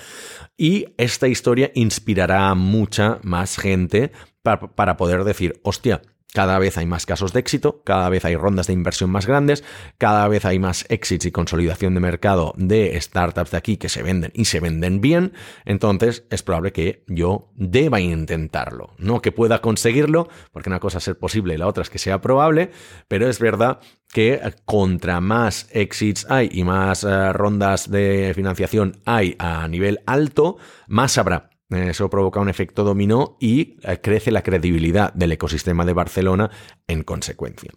Y 0.57 0.95
esta 0.99 1.29
historia 1.29 1.71
inspirará 1.75 2.51
a 2.51 2.55
mucha 2.55 3.19
más 3.23 3.57
gente 3.59 4.13
para, 4.43 4.97
poder 4.97 5.25
decir, 5.25 5.61
hostia, 5.63 6.03
cada 6.33 6.59
vez 6.59 6.79
hay 6.79 6.87
más 6.87 7.07
casos 7.07 7.33
de 7.33 7.41
éxito, 7.41 7.83
cada 7.85 8.09
vez 8.09 8.25
hay 8.25 8.37
rondas 8.37 8.69
de 8.69 8.73
inversión 8.73 9.11
más 9.11 9.27
grandes, 9.27 9.65
cada 9.99 10.29
vez 10.29 10.45
hay 10.45 10.61
más 10.61 10.87
exits 10.89 11.27
y 11.27 11.33
consolidación 11.33 11.95
de 11.95 12.01
mercado 12.01 12.55
de 12.57 12.99
startups 13.01 13.51
de 13.51 13.57
aquí 13.57 13.77
que 13.77 13.89
se 13.89 14.03
venden 14.03 14.31
y 14.35 14.45
se 14.45 14.61
venden 14.61 15.01
bien. 15.01 15.33
Entonces 15.65 16.25
es 16.31 16.43
probable 16.43 16.73
que 16.73 17.03
yo 17.09 17.51
deba 17.57 18.01
intentarlo. 18.01 18.95
No 18.99 19.21
que 19.21 19.33
pueda 19.33 19.61
conseguirlo, 19.61 20.29
porque 20.53 20.69
una 20.69 20.81
cosa 20.81 20.99
es 20.99 21.05
ser 21.05 21.19
posible 21.19 21.55
y 21.55 21.59
la 21.59 21.67
otra 21.67 21.83
es 21.83 21.91
que 21.91 21.99
sea 21.99 22.21
probable, 22.21 22.71
pero 23.09 23.29
es 23.29 23.41
verdad 23.41 23.81
que 24.13 24.41
contra 24.65 25.21
más 25.21 25.69
exits 25.73 26.27
hay 26.29 26.49
y 26.53 26.65
más 26.65 27.05
eh, 27.05 27.33
rondas 27.33 27.91
de 27.91 28.33
financiación 28.35 29.01
hay 29.05 29.37
a 29.39 29.67
nivel 29.69 30.01
alto, 30.07 30.59
más 30.87 31.19
habrá 31.19 31.50
eso 31.71 32.11
provoca 32.11 32.41
un 32.41 32.49
efecto 32.49 32.85
dominó 32.85 33.37
y 33.41 33.77
eh, 33.83 34.01
crece 34.03 34.31
la 34.31 34.43
credibilidad 34.43 35.13
del 35.15 35.33
ecosistema 35.33 35.85
de 35.85 35.93
Barcelona 35.93 36.51
en 36.87 37.03
consecuencia. 37.03 37.73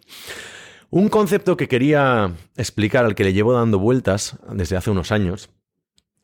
Un 0.90 1.08
concepto 1.08 1.56
que 1.56 1.68
quería 1.68 2.32
explicar, 2.56 3.04
al 3.04 3.14
que 3.14 3.24
le 3.24 3.32
llevo 3.32 3.52
dando 3.52 3.78
vueltas 3.78 4.38
desde 4.52 4.76
hace 4.76 4.90
unos 4.90 5.10
años, 5.12 5.50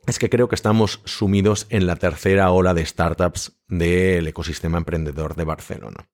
es 0.07 0.19
que 0.19 0.31
creo 0.31 0.49
que 0.49 0.55
estamos 0.55 1.01
sumidos 1.05 1.67
en 1.71 1.87
la 1.87 1.97
tercera 1.97 2.51
ola 2.51 2.75
de 2.75 2.87
startups 2.87 3.61
del 3.69 4.27
ecosistema 4.27 4.79
emprendedor 4.79 5.35
de 5.37 5.45
Barcelona. 5.45 6.09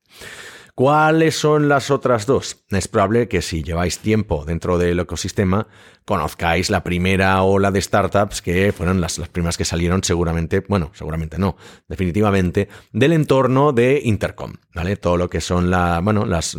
¿Cuáles 0.77 1.39
son 1.39 1.71
las 1.71 1.91
otras 1.91 2.27
dos? 2.27 2.67
Es 2.69 2.87
probable 2.87 3.29
que 3.29 3.41
si 3.41 3.63
lleváis 3.63 3.99
tiempo 3.99 4.45
dentro 4.45 4.77
del 4.77 5.01
ecosistema, 5.01 5.69
conozcáis 6.05 6.69
la 6.69 6.85
primera 6.85 7.43
ola 7.45 7.71
de 7.71 7.81
startups 7.81 8.43
que 8.43 8.73
fueron 8.73 9.01
las, 9.01 9.17
las 9.17 9.31
primeras 9.31 9.57
que 9.57 9.65
salieron 9.65 10.05
seguramente, 10.05 10.63
bueno, 10.69 10.91
seguramente 10.93 11.39
no, 11.39 11.57
definitivamente, 11.89 12.69
del 12.93 13.15
entorno 13.15 13.73
de 13.73 14.03
Intercom, 14.05 14.53
¿vale? 14.75 14.99
Todo 14.99 15.17
lo 15.17 15.31
que 15.31 15.41
son 15.41 15.71
la, 15.71 16.01
bueno, 16.01 16.27
las 16.27 16.55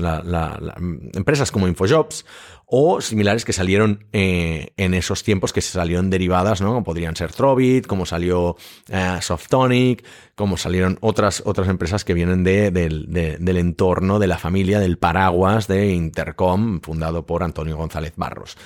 empresas 1.14 1.52
como 1.52 1.68
Infojobs 1.68 2.26
o 2.70 3.00
similares 3.00 3.46
que 3.46 3.54
salieron 3.54 4.06
eh, 4.12 4.74
en 4.76 4.94
esos 4.94 5.24
tiempos 5.24 5.54
que 5.54 5.62
salieron 5.62 6.10
derivadas, 6.10 6.60
¿no? 6.60 6.84
Podrían 6.84 7.16
ser 7.16 7.32
Trovit, 7.32 7.88
como 7.88 8.06
salió 8.06 8.58
eh, 8.90 9.20
Softonic, 9.22 10.04
como 10.36 10.58
salieron 10.58 10.98
otras, 11.00 11.42
otras 11.46 11.70
empresas 11.70 12.04
que 12.04 12.14
vienen 12.14 12.44
de, 12.44 12.70
del 12.70 13.58
entorno, 13.58 14.20
de 14.20 14.28
la 14.28 14.38
familia, 14.38 14.80
del 14.80 14.98
paraguas 14.98 15.70
de 15.70 15.94
Intercom, 15.94 16.82
fundado 16.82 17.26
por 17.26 17.42
Antonio 17.42 17.78
González 17.78 18.14
Barros. 18.18 18.58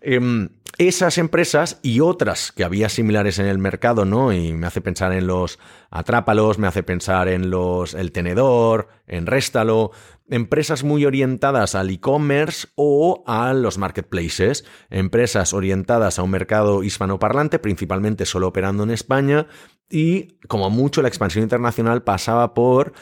Em, 0.00 0.48
esas 0.78 1.18
empresas 1.18 1.78
y 1.82 2.00
otras 2.00 2.50
que 2.50 2.64
había 2.64 2.88
similares 2.88 3.38
en 3.38 3.46
el 3.46 3.58
mercado, 3.58 4.06
¿no? 4.06 4.32
Y 4.32 4.52
me 4.54 4.66
hace 4.66 4.80
pensar 4.80 5.12
en 5.12 5.26
los 5.26 5.58
Atrápalos, 5.90 6.58
me 6.58 6.66
hace 6.66 6.82
pensar 6.82 7.28
en 7.28 7.50
los 7.50 7.92
El 7.92 8.12
Tenedor, 8.12 8.88
en 9.06 9.26
Réstalo, 9.26 9.92
empresas 10.32 10.82
muy 10.82 11.04
orientadas 11.04 11.74
al 11.74 11.90
e-commerce 11.90 12.68
o 12.74 13.22
a 13.26 13.52
los 13.52 13.78
marketplaces, 13.78 14.64
empresas 14.90 15.52
orientadas 15.52 16.18
a 16.18 16.22
un 16.22 16.30
mercado 16.30 16.82
hispanoparlante, 16.82 17.58
principalmente 17.58 18.26
solo 18.26 18.48
operando 18.48 18.82
en 18.82 18.90
España, 18.90 19.46
y 19.90 20.38
como 20.48 20.70
mucho 20.70 21.02
la 21.02 21.08
expansión 21.08 21.42
internacional 21.42 22.02
pasaba 22.02 22.54
por 22.54 22.94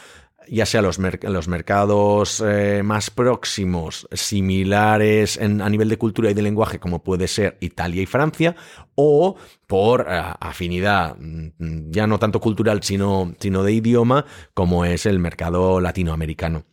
ya 0.49 0.67
sea 0.67 0.83
los, 0.83 0.99
los 0.99 1.49
mercados 1.49 2.43
eh, 2.45 2.83
más 2.83 3.11
próximos, 3.11 4.09
similares 4.11 5.39
a 5.39 5.69
nivel 5.69 5.89
de 5.89 5.99
cultura 5.99 6.31
y 6.31 6.35
de 6.35 6.43
lenguaje, 6.43 6.81
como 6.81 7.05
puede 7.05 7.29
ser 7.29 7.57
Italia 7.61 8.03
y 8.03 8.07
Francia, 8.07 8.57
o 8.97 9.37
por 9.69 10.07
eh, 10.09 10.23
afinidad, 10.41 11.17
mm, 11.17 11.91
ya 11.91 12.09
no 12.09 12.19
tanto 12.19 12.41
cultural, 12.41 12.83
sino, 12.83 13.33
sino 13.39 13.63
de 13.63 13.73
idioma, 13.73 14.25
como 14.53 14.85
es 14.85 15.07
el 15.07 15.21
mercado 15.21 15.81
latinoamericano. 15.81 16.65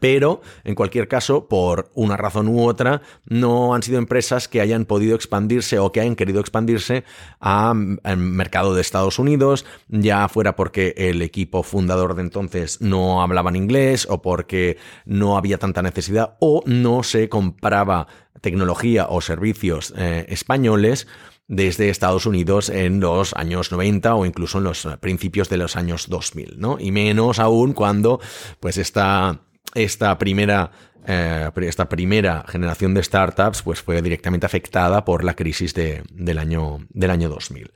Pero, 0.00 0.40
en 0.64 0.74
cualquier 0.74 1.08
caso, 1.08 1.48
por 1.48 1.90
una 1.94 2.16
razón 2.16 2.48
u 2.48 2.66
otra, 2.66 3.02
no 3.28 3.74
han 3.74 3.82
sido 3.82 3.98
empresas 3.98 4.48
que 4.48 4.60
hayan 4.60 4.84
podido 4.84 5.14
expandirse 5.14 5.78
o 5.78 5.92
que 5.92 6.00
hayan 6.00 6.16
querido 6.16 6.40
expandirse 6.40 7.04
al 7.40 8.16
mercado 8.16 8.74
de 8.74 8.80
Estados 8.80 9.18
Unidos, 9.18 9.66
ya 9.88 10.28
fuera 10.28 10.56
porque 10.56 10.94
el 10.96 11.22
equipo 11.22 11.62
fundador 11.62 12.14
de 12.14 12.22
entonces 12.22 12.80
no 12.80 13.22
hablaban 13.22 13.56
inglés 13.56 14.06
o 14.08 14.22
porque 14.22 14.78
no 15.04 15.36
había 15.36 15.58
tanta 15.58 15.82
necesidad 15.82 16.36
o 16.40 16.62
no 16.66 17.02
se 17.02 17.28
compraba 17.28 18.06
tecnología 18.40 19.06
o 19.08 19.20
servicios 19.20 19.92
eh, 19.96 20.26
españoles 20.28 21.06
desde 21.48 21.90
Estados 21.90 22.24
Unidos 22.24 22.70
en 22.70 23.00
los 23.00 23.34
años 23.34 23.72
90 23.72 24.14
o 24.14 24.24
incluso 24.24 24.58
en 24.58 24.64
los 24.64 24.88
principios 25.00 25.48
de 25.48 25.58
los 25.58 25.76
años 25.76 26.08
2000, 26.08 26.54
¿no? 26.58 26.78
Y 26.80 26.92
menos 26.92 27.38
aún 27.38 27.72
cuando, 27.74 28.20
pues, 28.58 28.78
esta 28.78 29.40
esta 29.74 30.18
primera, 30.18 30.70
eh, 31.06 31.50
esta 31.62 31.88
primera 31.88 32.44
generación 32.48 32.94
de 32.94 33.02
startups 33.02 33.62
pues 33.62 33.82
fue 33.82 34.02
directamente 34.02 34.46
afectada 34.46 35.04
por 35.04 35.24
la 35.24 35.34
crisis 35.34 35.74
del, 35.74 36.38
año, 36.38 36.86
del 36.90 37.10
año 37.10 37.28
2000. 37.28 37.72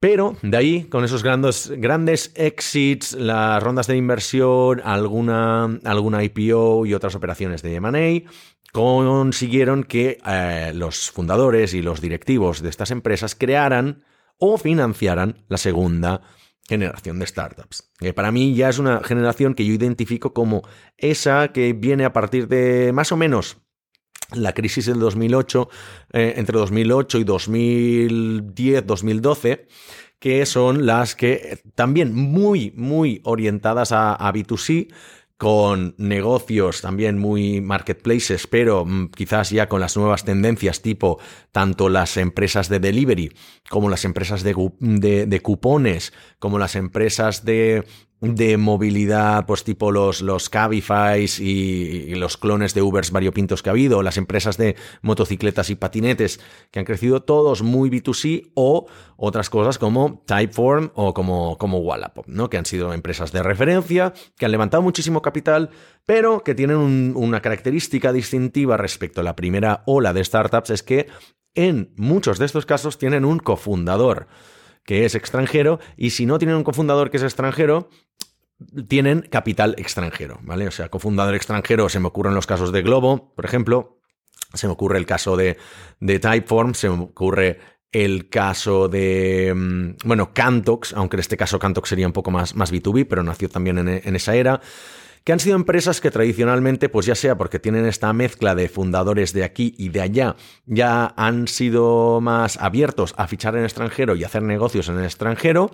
Pero 0.00 0.36
de 0.42 0.56
ahí, 0.56 0.84
con 0.84 1.04
esos 1.04 1.22
grandes, 1.22 1.72
grandes 1.76 2.32
exits, 2.34 3.12
las 3.12 3.62
rondas 3.62 3.86
de 3.86 3.96
inversión, 3.96 4.82
alguna, 4.84 5.78
alguna 5.84 6.24
IPO 6.24 6.86
y 6.86 6.94
otras 6.94 7.14
operaciones 7.14 7.62
de 7.62 7.76
M&A, 7.76 8.28
consiguieron 8.72 9.84
que 9.84 10.18
eh, 10.26 10.72
los 10.74 11.10
fundadores 11.12 11.72
y 11.74 11.82
los 11.82 12.00
directivos 12.00 12.62
de 12.62 12.70
estas 12.70 12.90
empresas 12.90 13.36
crearan 13.36 14.02
o 14.38 14.58
financiaran 14.58 15.44
la 15.48 15.58
segunda 15.58 16.22
generación 16.72 17.18
de 17.18 17.26
startups. 17.26 17.90
Que 17.98 18.14
para 18.14 18.32
mí 18.32 18.54
ya 18.54 18.70
es 18.70 18.78
una 18.78 19.04
generación 19.04 19.54
que 19.54 19.66
yo 19.66 19.74
identifico 19.74 20.32
como 20.32 20.62
esa 20.96 21.52
que 21.52 21.74
viene 21.74 22.06
a 22.06 22.14
partir 22.14 22.48
de 22.48 22.92
más 22.94 23.12
o 23.12 23.18
menos 23.18 23.58
la 24.32 24.54
crisis 24.54 24.86
del 24.86 24.98
2008, 24.98 25.68
eh, 26.14 26.34
entre 26.36 26.58
2008 26.58 27.18
y 27.18 27.24
2010, 27.24 28.86
2012 28.86 29.66
que 30.18 30.46
son 30.46 30.86
las 30.86 31.16
que 31.16 31.60
también 31.74 32.14
muy, 32.14 32.72
muy 32.76 33.20
orientadas 33.24 33.90
a, 33.90 34.14
a 34.14 34.32
B2C, 34.32 34.86
con 35.42 35.96
negocios 35.98 36.82
también 36.82 37.18
muy 37.18 37.60
marketplaces, 37.60 38.46
pero 38.46 38.84
mm, 38.84 39.08
quizás 39.08 39.50
ya 39.50 39.68
con 39.68 39.80
las 39.80 39.96
nuevas 39.96 40.24
tendencias 40.24 40.82
tipo 40.82 41.18
tanto 41.50 41.88
las 41.88 42.16
empresas 42.16 42.68
de 42.68 42.78
delivery 42.78 43.32
como 43.68 43.90
las 43.90 44.04
empresas 44.04 44.44
de, 44.44 44.54
de 45.26 45.40
cupones, 45.40 46.12
como 46.38 46.60
las 46.60 46.76
empresas 46.76 47.44
de 47.44 47.84
de 48.22 48.56
movilidad, 48.56 49.46
pues 49.46 49.64
tipo 49.64 49.90
los, 49.90 50.22
los 50.22 50.48
Cabify 50.48 51.26
y, 51.40 52.14
los 52.14 52.36
clones 52.36 52.72
de 52.72 52.80
Ubers 52.80 53.10
variopintos 53.10 53.62
que 53.62 53.68
ha 53.68 53.72
habido, 53.72 54.00
las 54.04 54.16
empresas 54.16 54.56
de 54.56 54.76
motocicletas 55.02 55.70
y 55.70 55.74
patinetes 55.74 56.38
que 56.70 56.78
han 56.78 56.84
crecido 56.84 57.24
todos 57.24 57.62
muy 57.62 57.90
B2C 57.90 58.52
o 58.54 58.86
otras 59.16 59.50
cosas 59.50 59.76
como 59.76 60.22
Typeform 60.24 60.92
o 60.94 61.12
como, 61.14 61.58
como 61.58 61.78
Wallapop, 61.78 62.28
¿no? 62.28 62.48
que 62.48 62.58
han 62.58 62.64
sido 62.64 62.92
empresas 62.92 63.32
de 63.32 63.42
referencia, 63.42 64.14
que 64.38 64.44
han 64.44 64.52
levantado 64.52 64.84
muchísimo 64.84 65.20
capital, 65.20 65.70
pero 66.06 66.44
que 66.44 66.54
tienen 66.54 67.16
una 67.16 67.42
característica 67.42 68.12
distintiva 68.12 68.76
respecto 68.76 69.20
a 69.20 69.24
la 69.24 69.34
primera 69.34 69.82
ola 69.84 70.12
de 70.12 70.22
startups, 70.22 70.70
es 70.70 70.84
que 70.84 71.08
en 71.56 71.92
muchos 71.96 72.38
de 72.38 72.46
estos 72.46 72.66
casos 72.66 72.98
tienen 72.98 73.24
un 73.24 73.40
cofundador 73.40 74.28
que 74.84 75.04
es 75.04 75.14
extranjero, 75.14 75.78
y 75.96 76.10
si 76.10 76.26
no 76.26 76.38
tienen 76.38 76.56
un 76.56 76.64
cofundador 76.64 77.10
que 77.10 77.18
es 77.18 77.22
extranjero, 77.22 77.88
tienen 78.88 79.22
capital 79.22 79.74
extranjero, 79.78 80.38
¿vale? 80.42 80.68
O 80.68 80.70
sea, 80.70 80.88
cofundador 80.88 81.34
extranjero 81.34 81.88
se 81.88 82.00
me 82.00 82.08
ocurren 82.08 82.34
los 82.34 82.46
casos 82.46 82.72
de 82.72 82.82
Globo, 82.82 83.32
por 83.34 83.44
ejemplo, 83.44 83.98
se 84.54 84.66
me 84.66 84.72
ocurre 84.72 84.98
el 84.98 85.06
caso 85.06 85.36
de, 85.36 85.56
de 86.00 86.18
Typeform, 86.18 86.74
se 86.74 86.88
me 86.88 87.02
ocurre 87.02 87.58
el 87.92 88.28
caso 88.28 88.88
de, 88.88 89.52
mm, 89.54 90.06
bueno, 90.06 90.32
Cantox, 90.32 90.94
aunque 90.94 91.16
en 91.16 91.20
este 91.20 91.36
caso 91.36 91.58
Cantox 91.58 91.88
sería 91.88 92.06
un 92.06 92.12
poco 92.12 92.30
más, 92.30 92.54
más 92.54 92.72
B2B, 92.72 93.06
pero 93.08 93.22
nació 93.22 93.48
también 93.48 93.78
en, 93.78 93.88
en 93.88 94.16
esa 94.16 94.34
era 94.34 94.60
que 95.24 95.32
han 95.32 95.40
sido 95.40 95.56
empresas 95.56 96.00
que 96.00 96.10
tradicionalmente, 96.10 96.88
pues 96.88 97.06
ya 97.06 97.14
sea 97.14 97.36
porque 97.36 97.58
tienen 97.58 97.86
esta 97.86 98.12
mezcla 98.12 98.54
de 98.54 98.68
fundadores 98.68 99.32
de 99.32 99.44
aquí 99.44 99.74
y 99.78 99.88
de 99.90 100.00
allá, 100.00 100.36
ya 100.66 101.12
han 101.16 101.48
sido 101.48 102.20
más 102.20 102.56
abiertos 102.56 103.14
a 103.16 103.26
fichar 103.26 103.56
en 103.56 103.64
extranjero 103.64 104.16
y 104.16 104.24
hacer 104.24 104.42
negocios 104.42 104.88
en 104.88 104.98
el 104.98 105.04
extranjero, 105.04 105.70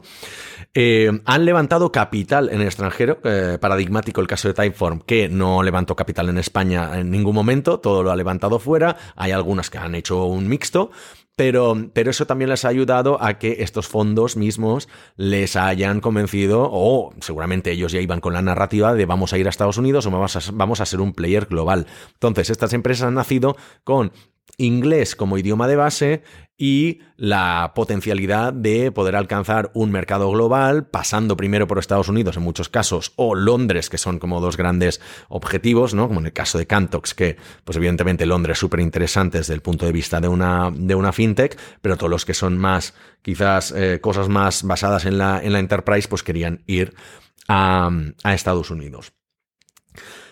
eh, 0.74 1.10
han 1.24 1.44
levantado 1.44 1.92
capital 1.92 2.50
en 2.50 2.60
el 2.60 2.66
extranjero, 2.66 3.18
eh, 3.24 3.58
paradigmático 3.60 4.20
el 4.20 4.26
caso 4.26 4.48
de 4.48 4.54
Typeform, 4.54 5.00
que 5.00 5.28
no 5.28 5.62
levantó 5.62 5.96
capital 5.96 6.28
en 6.28 6.38
España 6.38 6.98
en 6.98 7.10
ningún 7.10 7.34
momento, 7.34 7.80
todo 7.80 8.02
lo 8.02 8.10
ha 8.10 8.16
levantado 8.16 8.58
fuera, 8.58 8.96
hay 9.16 9.32
algunas 9.32 9.70
que 9.70 9.78
han 9.78 9.94
hecho 9.94 10.24
un 10.24 10.48
mixto, 10.48 10.90
pero, 11.38 11.76
pero, 11.92 12.10
eso 12.10 12.26
también 12.26 12.50
les 12.50 12.64
ha 12.64 12.68
ayudado 12.68 13.22
a 13.22 13.38
que 13.38 13.58
estos 13.60 13.86
fondos 13.86 14.36
mismos 14.36 14.88
les 15.16 15.54
hayan 15.54 16.00
convencido, 16.00 16.68
o 16.68 17.14
seguramente 17.20 17.70
ellos 17.70 17.92
ya 17.92 18.00
iban 18.00 18.18
con 18.18 18.34
la 18.34 18.42
narrativa 18.42 18.92
de 18.92 19.06
vamos 19.06 19.32
a 19.32 19.38
ir 19.38 19.46
a 19.46 19.50
Estados 19.50 19.78
Unidos 19.78 20.04
o 20.04 20.10
vamos 20.10 20.34
a, 20.34 20.40
vamos 20.52 20.80
a 20.80 20.86
ser 20.86 21.00
un 21.00 21.12
player 21.12 21.46
global. 21.46 21.86
Entonces, 22.14 22.50
estas 22.50 22.72
empresas 22.72 23.06
han 23.06 23.14
nacido 23.14 23.56
con 23.84 24.10
inglés 24.56 25.14
como 25.14 25.38
idioma 25.38 25.68
de 25.68 25.76
base 25.76 26.22
y 26.60 26.98
la 27.16 27.72
potencialidad 27.76 28.52
de 28.52 28.90
poder 28.90 29.14
alcanzar 29.14 29.70
un 29.74 29.92
mercado 29.92 30.28
global, 30.28 30.88
pasando 30.88 31.36
primero 31.36 31.68
por 31.68 31.78
Estados 31.78 32.08
Unidos 32.08 32.36
en 32.36 32.42
muchos 32.42 32.68
casos, 32.68 33.12
o 33.14 33.36
Londres, 33.36 33.88
que 33.88 33.96
son 33.96 34.18
como 34.18 34.40
dos 34.40 34.56
grandes 34.56 35.00
objetivos, 35.28 35.94
¿no? 35.94 36.08
Como 36.08 36.18
en 36.18 36.26
el 36.26 36.32
caso 36.32 36.58
de 36.58 36.66
Cantox, 36.66 37.14
que, 37.14 37.36
pues 37.64 37.76
evidentemente 37.76 38.26
Londres 38.26 38.56
es 38.56 38.58
súper 38.58 38.80
interesante 38.80 39.38
desde 39.38 39.54
el 39.54 39.62
punto 39.62 39.86
de 39.86 39.92
vista 39.92 40.20
de 40.20 40.26
una, 40.26 40.72
de 40.74 40.96
una 40.96 41.12
fintech, 41.12 41.56
pero 41.80 41.96
todos 41.96 42.10
los 42.10 42.24
que 42.24 42.34
son 42.34 42.58
más, 42.58 42.92
quizás, 43.22 43.70
eh, 43.70 44.00
cosas 44.00 44.28
más 44.28 44.64
basadas 44.64 45.04
en 45.04 45.16
la, 45.16 45.40
en 45.40 45.52
la 45.52 45.60
enterprise, 45.60 46.08
pues 46.08 46.24
querían 46.24 46.64
ir 46.66 46.92
a, 47.46 47.88
a 48.24 48.34
Estados 48.34 48.70
Unidos. 48.72 49.12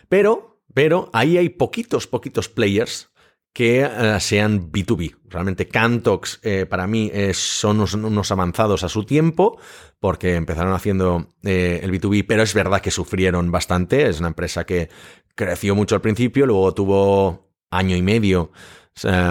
Pero, 0.08 0.60
pero 0.74 1.08
ahí 1.12 1.38
hay 1.38 1.50
poquitos, 1.50 2.08
poquitos 2.08 2.48
players 2.48 3.10
que 3.56 3.80
eh, 3.80 4.20
sean 4.20 4.70
B2B. 4.70 5.16
Realmente 5.30 5.66
Cantox 5.66 6.40
eh, 6.42 6.66
para 6.66 6.86
mí 6.86 7.10
son 7.32 7.80
unos, 7.80 8.30
avanzados 8.30 8.84
a 8.84 8.90
su 8.90 9.04
tiempo 9.04 9.58
porque 9.98 10.34
empezaron 10.34 10.74
haciendo 10.74 11.28
eh, 11.42 11.80
el 11.82 11.90
B2B, 11.90 12.26
pero 12.28 12.42
es 12.42 12.52
verdad 12.52 12.82
que 12.82 12.90
sufrieron 12.90 13.50
bastante. 13.50 14.10
Es 14.10 14.18
una 14.18 14.28
empresa 14.28 14.66
que 14.66 14.90
creció 15.34 15.74
mucho 15.74 15.94
al 15.94 16.02
principio, 16.02 16.44
luego 16.44 16.74
tuvo 16.74 17.48
año 17.70 17.96
y 17.96 18.02
medio 18.02 18.52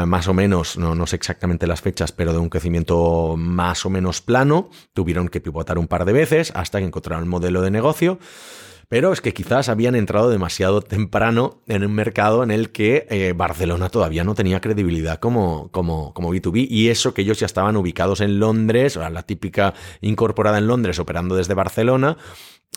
más 0.06 0.28
o 0.28 0.34
menos, 0.34 0.78
no, 0.78 0.96
no, 0.96 1.06
sé 1.08 1.16
exactamente 1.16 1.66
las 1.68 1.82
fechas, 1.82 2.12
pero 2.12 2.34
de 2.34 2.40
un 2.40 2.50
crecimiento 2.50 3.36
más 3.38 3.86
o 3.86 3.92
menos 3.92 4.22
plano. 4.22 4.72
Tuvieron 4.94 5.28
que 5.28 5.40
pivotar 5.40 5.78
un 5.78 5.88
par 5.88 6.04
de 6.04 6.14
veces 6.14 6.52
hasta 6.56 6.80
que 6.80 6.86
encontraron 6.86 7.24
el 7.24 7.30
modelo 7.30 7.62
de 7.62 7.70
negocio. 7.70 8.18
Pero 8.88 9.12
es 9.14 9.22
que 9.22 9.34
quizás 9.34 9.70
habían 9.70 9.96
entrado 9.96 10.30
demasiado 10.30 10.82
temprano 10.82 11.62
en 11.68 11.84
un 11.84 11.94
mercado 11.94 12.44
en 12.44 12.52
el 12.52 12.72
que 12.72 13.08
eh, 13.10 13.34
Barcelona 13.36 13.90
todavía 13.90 14.24
no 14.24 14.36
tenía 14.36 14.62
credibilidad 14.62 15.20
como, 15.20 15.70
como, 15.72 16.14
como 16.14 16.34
B2B 16.34 16.68
y 16.70 16.90
eso 16.90 17.14
que 17.14 17.24
ellos 17.24 17.40
ya 17.40 17.46
estaban 17.46 17.78
ubicados 17.78 18.22
en 18.22 18.40
Londres, 18.40 18.96
la 18.96 19.24
típica 19.24 19.74
incorporada 20.02 20.58
en 20.58 20.68
Londres 20.68 21.00
operando 21.00 21.36
desde 21.36 21.54
Barcelona 21.54 22.18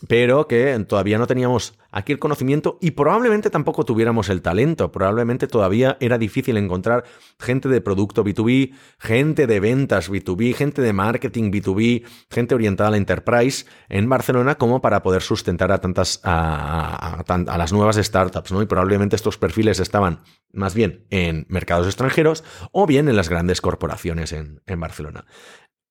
pero 0.07 0.47
que 0.47 0.78
todavía 0.87 1.19
no 1.19 1.26
teníamos 1.26 1.76
aquí 1.90 2.12
el 2.12 2.19
conocimiento 2.19 2.78
y 2.81 2.93
probablemente 2.93 3.50
tampoco 3.50 3.85
tuviéramos 3.85 4.28
el 4.28 4.43
talento. 4.43 4.93
Probablemente 4.93 5.49
todavía 5.49 5.97
era 6.00 6.19
difícil 6.19 6.57
encontrar 6.57 7.05
gente 7.40 7.69
de 7.69 7.81
producto 7.81 8.25
B2B, 8.25 8.75
gente 8.99 9.47
de 9.47 9.61
ventas 9.61 10.11
B2B, 10.11 10.55
gente 10.55 10.83
de 10.83 10.93
marketing 10.93 11.50
B2B, 11.50 12.05
gente 12.31 12.55
orientada 12.55 12.88
a 12.88 12.90
la 12.93 12.97
enterprise 12.99 13.67
en 13.88 14.09
Barcelona 14.09 14.57
como 14.57 14.81
para 14.81 15.02
poder 15.02 15.23
sustentar 15.23 15.73
a 15.73 15.78
tantas 15.78 16.21
a, 16.23 17.25
las 17.59 17.73
nuevas 17.73 17.97
startups, 17.97 18.52
¿no? 18.52 18.62
Y 18.62 18.67
probablemente 18.67 19.17
estos 19.17 19.37
perfiles 19.38 19.81
estaban 19.81 20.21
más 20.52 20.75
bien 20.75 21.07
en 21.11 21.47
mercados 21.49 21.87
extranjeros 21.87 22.45
o 22.71 22.87
bien 22.87 23.09
en 23.09 23.17
las 23.17 23.28
grandes 23.28 23.61
corporaciones 23.61 24.33
en, 24.33 24.62
en 24.67 24.78
Barcelona. 24.78 25.26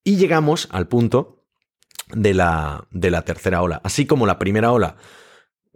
Y 0.03 0.15
llegamos 0.15 0.69
al 0.71 0.87
punto 0.87 1.37
de 2.13 2.33
la, 2.33 2.85
de 2.91 3.11
la 3.11 3.23
tercera 3.23 3.61
ola. 3.61 3.81
Así 3.83 4.05
como 4.05 4.25
la 4.25 4.39
primera 4.39 4.71
ola 4.71 4.95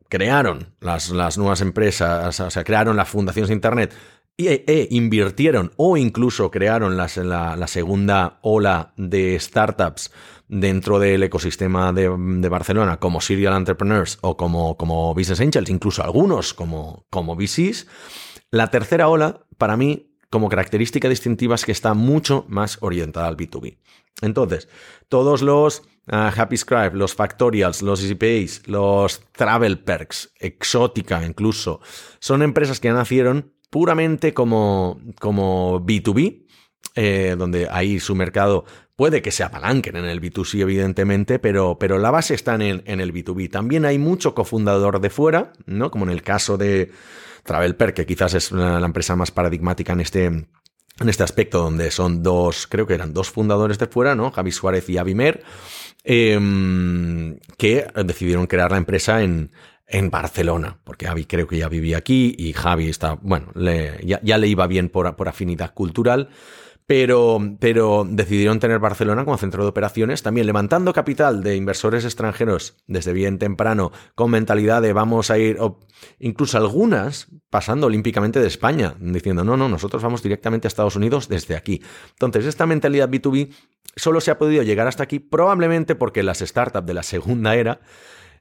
crearon 0.10 0.76
las, 0.80 1.10
las 1.10 1.38
nuevas 1.38 1.62
empresas, 1.62 2.40
o 2.40 2.50
sea, 2.50 2.64
crearon 2.64 2.98
las 2.98 3.10
fundaciones 3.10 3.48
de 3.48 3.56
Internet 3.56 3.96
e, 4.38 4.64
e 4.68 4.88
invirtieron 4.92 5.72
o 5.78 5.98
incluso 5.98 6.52
crearon 6.52 6.98
las, 6.98 7.18
la, 7.18 7.68
segunda 7.68 8.40
ola 8.42 8.94
de 8.98 9.40
startups 9.40 10.12
dentro 10.48 11.00
del 11.00 11.24
ecosistema 11.24 11.94
de, 11.94 12.14
de, 12.18 12.50
Barcelona 12.50 12.98
como 12.98 13.22
Serial 13.22 13.56
Entrepreneurs 13.56 14.18
o 14.22 14.36
como, 14.36 14.76
como 14.78 15.14
Business 15.14 15.42
Angels, 15.42 15.70
incluso 15.70 16.04
algunos 16.04 16.54
como, 16.54 17.06
como 17.10 17.36
VCs. 17.36 17.88
La 18.50 18.68
tercera 18.68 19.08
ola, 19.08 19.46
para 19.58 19.78
mí, 19.78 20.11
como 20.32 20.50
característica 20.50 21.10
distintiva 21.10 21.56
es 21.56 21.66
que 21.66 21.74
está 21.74 21.94
mucho 21.94 22.46
más 22.48 22.78
orientada 22.82 23.28
al 23.28 23.38
B2B. 23.38 23.78
Entonces, 24.22 24.70
todos 25.10 25.42
los 25.42 25.82
uh, 26.08 26.32
Happy 26.36 26.56
Scribe, 26.56 26.92
los 26.94 27.14
Factorials, 27.14 27.82
los 27.82 28.02
EasyPays, 28.02 28.68
los 28.68 29.22
Travel 29.34 29.80
Perks, 29.80 30.34
Exótica 30.40 31.24
incluso, 31.26 31.82
son 32.20 32.42
empresas 32.44 32.80
que 32.80 32.92
nacieron 32.92 33.52
puramente 33.70 34.34
como, 34.34 35.02
como 35.20 35.86
B2B, 35.86 36.46
eh, 36.96 37.36
donde 37.38 37.68
ahí 37.70 38.00
su 38.00 38.16
mercado 38.16 38.64
puede 38.96 39.22
que 39.22 39.32
se 39.32 39.44
apalanquen 39.44 39.98
en 39.98 40.06
el 40.06 40.22
B2C, 40.22 40.62
evidentemente, 40.62 41.40
pero, 41.40 41.78
pero 41.78 41.98
la 41.98 42.12
base 42.12 42.36
está 42.36 42.56
en 42.56 42.84
en 42.86 43.02
el 43.02 43.14
B2B. 43.14 43.50
También 43.50 43.84
hay 43.84 43.98
mucho 43.98 44.34
cofundador 44.34 45.02
de 45.02 45.10
fuera, 45.10 45.52
¿no? 45.66 45.92
Como 45.92 46.06
en 46.06 46.12
el 46.12 46.22
caso 46.22 46.58
de 46.58 46.92
Travelper, 47.44 47.94
que 47.94 48.06
quizás 48.06 48.34
es 48.34 48.52
la, 48.52 48.86
empresa 48.86 49.16
más 49.16 49.32
paradigmática 49.32 49.94
en 49.94 50.02
este, 50.02 50.26
en 50.26 50.48
este 51.00 51.24
aspecto, 51.24 51.60
donde 51.60 51.92
son 51.92 52.24
dos, 52.24 52.68
creo 52.68 52.88
que 52.88 52.94
eran 52.94 53.14
dos 53.14 53.30
fundadores 53.30 53.80
de 53.80 53.88
fuera, 53.88 54.16
¿no? 54.16 54.32
Javi 54.32 54.52
Suárez 54.52 54.90
y 54.90 54.98
Abimer, 54.98 55.44
em, 56.04 57.38
que 57.58 57.88
decidieron 58.06 58.48
crear 58.48 58.72
la 58.72 58.78
empresa 58.78 59.22
en, 59.24 59.52
en 59.88 60.10
Barcelona, 60.10 60.80
porque 60.84 61.06
Javi 61.06 61.26
creo 61.26 61.48
que 61.48 61.58
ya 61.58 61.68
vivía 61.68 61.98
aquí 61.98 62.34
y 62.38 62.54
Javi 62.54 62.90
está, 62.90 63.18
bueno, 63.22 63.52
ya, 63.56 64.38
le 64.38 64.48
iba 64.48 64.66
bien 64.68 64.90
por, 64.90 65.16
por 65.16 65.28
afinidad 65.28 65.74
cultural 65.74 66.30
pero, 66.92 67.40
pero 67.62 68.06
decidieron 68.06 68.60
tener 68.60 68.80
Barcelona 68.80 69.24
como 69.24 69.38
centro 69.38 69.64
de 69.64 69.70
operaciones, 69.70 70.24
también 70.24 70.46
levantando 70.46 70.92
capital 70.92 71.42
de 71.42 71.56
inversores 71.56 72.04
extranjeros 72.04 72.76
desde 72.86 73.14
bien 73.14 73.40
temprano, 73.40 73.94
con 74.14 74.30
mentalidad 74.30 74.82
de 74.82 74.92
vamos 74.92 75.32
a 75.32 75.38
ir, 75.38 75.58
incluso 76.20 76.58
algunas 76.58 77.28
pasando 77.50 77.88
olímpicamente 77.88 78.42
de 78.42 78.48
España, 78.48 78.94
diciendo 79.00 79.46
no, 79.46 79.56
no, 79.56 79.70
nosotros 79.70 80.04
vamos 80.04 80.22
directamente 80.22 80.68
a 80.68 80.68
Estados 80.68 80.98
Unidos 80.98 81.30
desde 81.30 81.56
aquí. 81.56 81.82
Entonces, 82.10 82.46
esta 82.46 82.66
mentalidad 82.66 83.10
B2B 83.10 83.54
solo 83.96 84.20
se 84.20 84.32
ha 84.32 84.38
podido 84.38 84.62
llegar 84.62 84.88
hasta 84.88 85.04
aquí 85.04 85.20
probablemente 85.20 85.96
porque 85.96 86.24
las 86.24 86.40
startups 86.40 86.86
de 86.86 86.94
la 86.94 87.04
segunda 87.04 87.56
era 87.56 87.80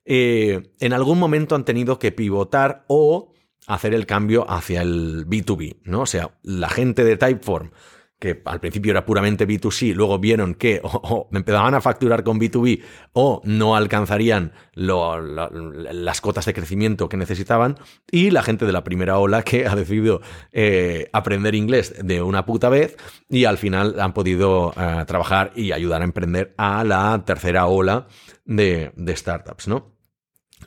eh, 0.04 0.73
en 0.80 0.92
algún 0.92 1.21
momento 1.21 1.54
han 1.54 1.64
tenido 1.64 2.00
que 2.00 2.11
pivotar 2.11 2.85
o 2.88 3.33
hacer 3.69 3.95
el 3.95 4.07
cambio 4.07 4.45
hacia 4.50 4.83
el 4.83 5.25
B2B, 5.28 5.83
¿no? 5.85 6.00
O 6.00 6.07
sea, 6.07 6.37
la 6.42 6.69
gente 6.69 7.04
de 7.04 7.16
Typeform 7.16 7.71
que 8.20 8.42
al 8.44 8.60
principio 8.60 8.92
era 8.92 9.04
puramente 9.04 9.48
B2C, 9.48 9.94
luego 9.94 10.18
vieron 10.20 10.54
que 10.54 10.80
o, 10.84 11.28
empezaban 11.32 11.74
a 11.74 11.80
facturar 11.80 12.22
con 12.22 12.38
B2B 12.38 12.82
o 13.12 13.40
no 13.44 13.74
alcanzarían 13.74 14.52
las 14.74 16.20
cotas 16.20 16.44
de 16.46 16.54
crecimiento 16.54 17.08
que 17.08 17.16
necesitaban, 17.16 17.78
y 18.10 18.30
la 18.30 18.42
gente 18.42 18.66
de 18.66 18.72
la 18.72 18.84
primera 18.84 19.18
ola 19.18 19.42
que 19.42 19.66
ha 19.66 19.74
decidido 19.74 20.20
eh, 20.52 21.08
aprender 21.12 21.54
inglés 21.54 21.94
de 22.02 22.22
una 22.22 22.46
puta 22.46 22.68
vez 22.68 22.96
y 23.28 23.46
al 23.46 23.58
final 23.58 23.98
han 23.98 24.12
podido 24.12 24.72
eh, 24.76 25.04
trabajar 25.06 25.52
y 25.56 25.72
ayudar 25.72 26.02
a 26.02 26.04
emprender 26.04 26.54
a 26.56 26.84
la 26.84 27.24
tercera 27.24 27.66
ola 27.66 28.06
de 28.44 28.92
startups, 29.16 29.66
¿no? 29.68 30.00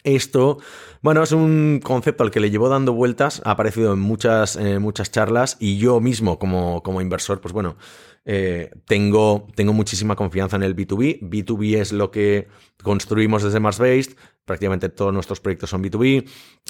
Esto, 0.04 0.58
bueno, 1.02 1.24
es 1.24 1.32
un 1.32 1.80
concepto 1.84 2.24
al 2.24 2.32
que 2.32 2.40
le 2.40 2.52
llevo 2.52 2.70
dando 2.70 2.94
vueltas, 2.94 3.42
ha 3.46 3.52
aparecido 3.52 3.94
en 3.94 4.00
muchas, 4.00 4.60
muchas 4.80 5.12
charlas 5.12 5.58
y 5.60 5.78
yo 5.78 6.00
mismo 6.00 6.40
como, 6.40 6.84
como 6.84 7.00
inversor, 7.00 7.40
pues 7.40 7.54
bueno, 7.54 7.78
eh, 8.26 8.72
tengo, 8.86 9.48
tengo 9.56 9.74
muchísima 9.74 10.16
confianza 10.16 10.56
en 10.56 10.64
el 10.64 10.76
B2B. 10.76 11.20
B2B 11.22 11.78
es 11.78 11.92
lo 11.92 12.12
que 12.12 12.48
construimos 12.82 13.44
desde 13.44 13.60
Mars 13.60 13.80
Based, 13.80 14.16
prácticamente 14.46 14.90
todos 14.90 15.14
nuestros 15.14 15.40
proyectos 15.40 15.70
son 15.70 15.84
B2B. 15.84 16.28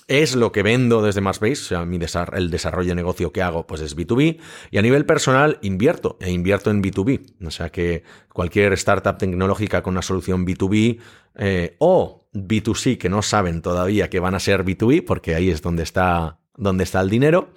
Es 0.07 0.35
lo 0.35 0.51
que 0.51 0.63
vendo 0.63 1.01
desde 1.01 1.21
Mars 1.21 1.39
Based, 1.39 1.63
o 1.63 1.67
sea, 1.67 1.85
mi 1.85 1.99
el 2.33 2.49
desarrollo 2.49 2.89
de 2.89 2.95
negocio 2.95 3.31
que 3.31 3.41
hago 3.41 3.67
pues 3.67 3.81
es 3.81 3.95
B2B. 3.95 4.39
Y 4.71 4.77
a 4.77 4.81
nivel 4.81 5.05
personal 5.05 5.59
invierto, 5.61 6.17
e 6.19 6.31
invierto 6.31 6.71
en 6.71 6.81
B2B. 6.81 7.45
O 7.45 7.51
sea 7.51 7.69
que 7.69 8.03
cualquier 8.33 8.73
startup 8.73 9.17
tecnológica 9.17 9.83
con 9.83 9.93
una 9.93 10.01
solución 10.01 10.45
B2B 10.45 10.99
eh, 11.35 11.75
o 11.79 12.22
B2C 12.33 12.97
que 12.97 13.09
no 13.09 13.21
saben 13.21 13.61
todavía 13.61 14.09
que 14.09 14.19
van 14.19 14.35
a 14.35 14.39
ser 14.39 14.65
B2B, 14.65 15.05
porque 15.05 15.35
ahí 15.35 15.49
es 15.49 15.61
donde 15.61 15.83
está, 15.83 16.39
donde 16.55 16.83
está 16.83 17.01
el 17.01 17.09
dinero. 17.09 17.49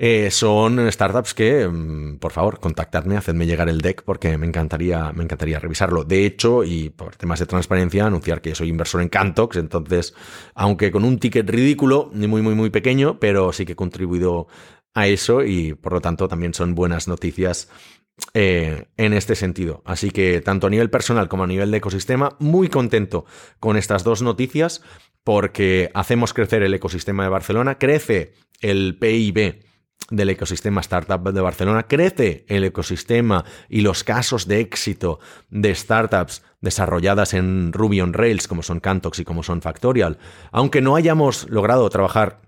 Eh, 0.00 0.30
son 0.30 0.90
startups 0.92 1.34
que, 1.34 1.66
mm, 1.66 2.18
por 2.18 2.30
favor, 2.30 2.60
contactadme, 2.60 3.16
hacedme 3.16 3.46
llegar 3.46 3.68
el 3.68 3.80
deck 3.80 4.04
porque 4.04 4.38
me 4.38 4.46
encantaría, 4.46 5.12
me 5.12 5.24
encantaría 5.24 5.58
revisarlo. 5.58 6.04
De 6.04 6.24
hecho, 6.24 6.62
y 6.62 6.90
por 6.90 7.16
temas 7.16 7.40
de 7.40 7.46
transparencia, 7.46 8.06
anunciar 8.06 8.40
que 8.40 8.54
soy 8.54 8.68
inversor 8.68 9.02
en 9.02 9.08
Cantox, 9.08 9.56
entonces, 9.56 10.14
aunque 10.54 10.92
con 10.92 11.04
un 11.04 11.18
ticket 11.18 11.50
ridículo, 11.50 12.10
ni 12.14 12.28
muy, 12.28 12.42
muy, 12.42 12.54
muy 12.54 12.70
pequeño, 12.70 13.18
pero 13.18 13.52
sí 13.52 13.66
que 13.66 13.72
he 13.72 13.76
contribuido 13.76 14.46
a 14.94 15.08
eso 15.08 15.42
y 15.44 15.74
por 15.74 15.92
lo 15.92 16.00
tanto 16.00 16.28
también 16.28 16.54
son 16.54 16.76
buenas 16.76 17.08
noticias 17.08 17.68
eh, 18.34 18.86
en 18.96 19.12
este 19.12 19.34
sentido. 19.34 19.82
Así 19.84 20.10
que 20.10 20.40
tanto 20.40 20.66
a 20.66 20.70
nivel 20.70 20.90
personal 20.90 21.28
como 21.28 21.44
a 21.44 21.46
nivel 21.46 21.70
de 21.70 21.78
ecosistema, 21.78 22.36
muy 22.38 22.68
contento 22.68 23.24
con 23.60 23.76
estas 23.76 24.04
dos 24.04 24.22
noticias 24.22 24.82
porque 25.24 25.90
hacemos 25.94 26.32
crecer 26.32 26.62
el 26.62 26.74
ecosistema 26.74 27.22
de 27.22 27.28
Barcelona, 27.28 27.78
crece 27.78 28.32
el 28.60 28.98
PIB 28.98 29.62
del 30.10 30.30
ecosistema 30.30 30.80
startup 30.80 31.32
de 31.32 31.40
Barcelona, 31.40 31.82
crece 31.82 32.44
el 32.48 32.64
ecosistema 32.64 33.44
y 33.68 33.82
los 33.82 34.04
casos 34.04 34.48
de 34.48 34.60
éxito 34.60 35.20
de 35.50 35.74
startups 35.74 36.42
desarrolladas 36.60 37.34
en 37.34 37.72
Ruby 37.72 38.00
on 38.00 38.14
Rails, 38.14 38.48
como 38.48 38.62
son 38.62 38.80
Cantox 38.80 39.18
y 39.18 39.24
como 39.24 39.42
son 39.42 39.60
Factorial, 39.60 40.18
aunque 40.50 40.80
no 40.80 40.96
hayamos 40.96 41.48
logrado 41.50 41.88
trabajar 41.90 42.40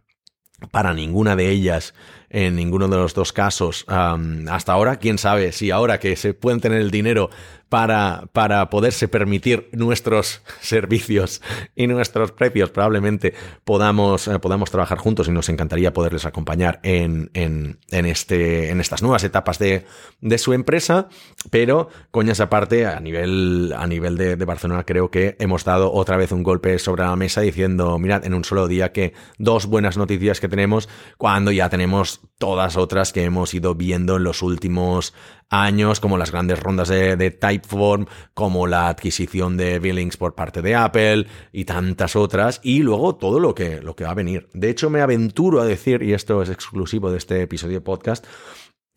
para 0.71 0.95
ninguna 0.95 1.37
de 1.37 1.51
ellas 1.51 1.95
en 2.31 2.57
ninguno 2.57 2.89
de 2.89 2.97
los 2.97 3.13
dos 3.13 3.33
casos 3.33 3.85
hasta 3.89 4.73
ahora. 4.73 4.97
Quién 4.97 5.19
sabe 5.19 5.53
si 5.53 5.71
ahora 5.71 5.99
que 5.99 6.17
se 6.17 6.33
pueden 6.33 6.61
tener 6.61 6.81
el 6.81 6.91
dinero 6.91 7.31
para, 7.69 8.25
para 8.33 8.69
poderse 8.69 9.07
permitir 9.07 9.69
nuestros 9.73 10.43
servicios 10.61 11.41
y 11.77 11.87
nuestros 11.87 12.33
precios, 12.33 12.71
probablemente 12.71 13.33
podamos, 13.65 14.27
eh, 14.29 14.39
podamos 14.41 14.71
trabajar 14.71 14.99
juntos 14.99 15.29
y 15.29 15.31
nos 15.31 15.49
encantaría 15.49 15.93
poderles 15.93 16.27
acompañar 16.27 16.81
en, 16.83 17.31
en, 17.33 17.79
en, 17.91 18.07
este, 18.07 18.71
en 18.71 18.81
estas 18.81 19.03
nuevas 19.03 19.23
etapas 19.23 19.59
de, 19.59 19.87
de 20.21 20.39
su 20.39 20.53
empresa. 20.53 21.09
Pero, 21.51 21.89
coñas 22.11 22.41
aparte, 22.41 22.87
a 22.87 22.99
nivel, 22.99 23.73
a 23.77 23.87
nivel 23.87 24.17
de 24.17 24.45
Barcelona, 24.45 24.85
creo 24.85 25.11
que 25.11 25.37
hemos 25.39 25.65
dado 25.65 25.93
otra 25.93 26.17
vez 26.17 26.33
un 26.33 26.43
golpe 26.43 26.79
sobre 26.79 27.05
la 27.05 27.15
mesa 27.15 27.41
diciendo, 27.41 27.99
mirad, 27.99 28.25
en 28.27 28.35
un 28.35 28.45
solo 28.45 28.67
día 28.67 28.93
que 28.93 29.15
dos 29.39 29.67
buenas 29.67 29.97
noticias 29.97 30.41
que 30.41 30.49
tenemos 30.49 30.89
cuando 31.17 31.53
ya 31.53 31.69
tenemos 31.69 32.20
todas 32.39 32.77
otras 32.77 33.13
que 33.13 33.25
hemos 33.25 33.53
ido 33.53 33.75
viendo 33.75 34.17
en 34.17 34.25
los 34.25 34.43
últimos 34.43 35.15
años, 35.51 36.01
como 36.01 36.17
las 36.17 36.31
grandes 36.31 36.61
rondas 36.61 36.89
de, 36.89 37.31
Typeform, 37.31 38.07
como 38.35 38.67
la 38.67 38.89
adquisición 38.89 39.57
de 39.57 39.79
Billings 39.79 40.17
por 40.17 40.35
parte 40.35 40.63
de 40.63 40.75
Apple 40.75 41.27
y 41.53 41.65
tantas 41.65 42.17
otras, 42.17 42.61
y 42.63 42.81
luego 42.81 43.17
todo 43.17 43.41
lo 43.41 43.55
que, 43.55 43.83
lo 43.83 43.95
que 43.95 44.05
va 44.05 44.11
a 44.11 44.15
venir. 44.15 44.49
De 44.55 44.71
hecho, 44.71 44.89
me 44.91 45.03
aventuro 45.03 45.61
a 45.61 45.67
decir, 45.67 46.03
y 46.03 46.15
esto 46.15 46.43
es 46.43 46.49
exclusivo 46.49 47.11
de 47.11 47.19
este 47.19 47.43
episodio 47.43 47.75
de 47.75 47.81
podcast, 47.83 48.25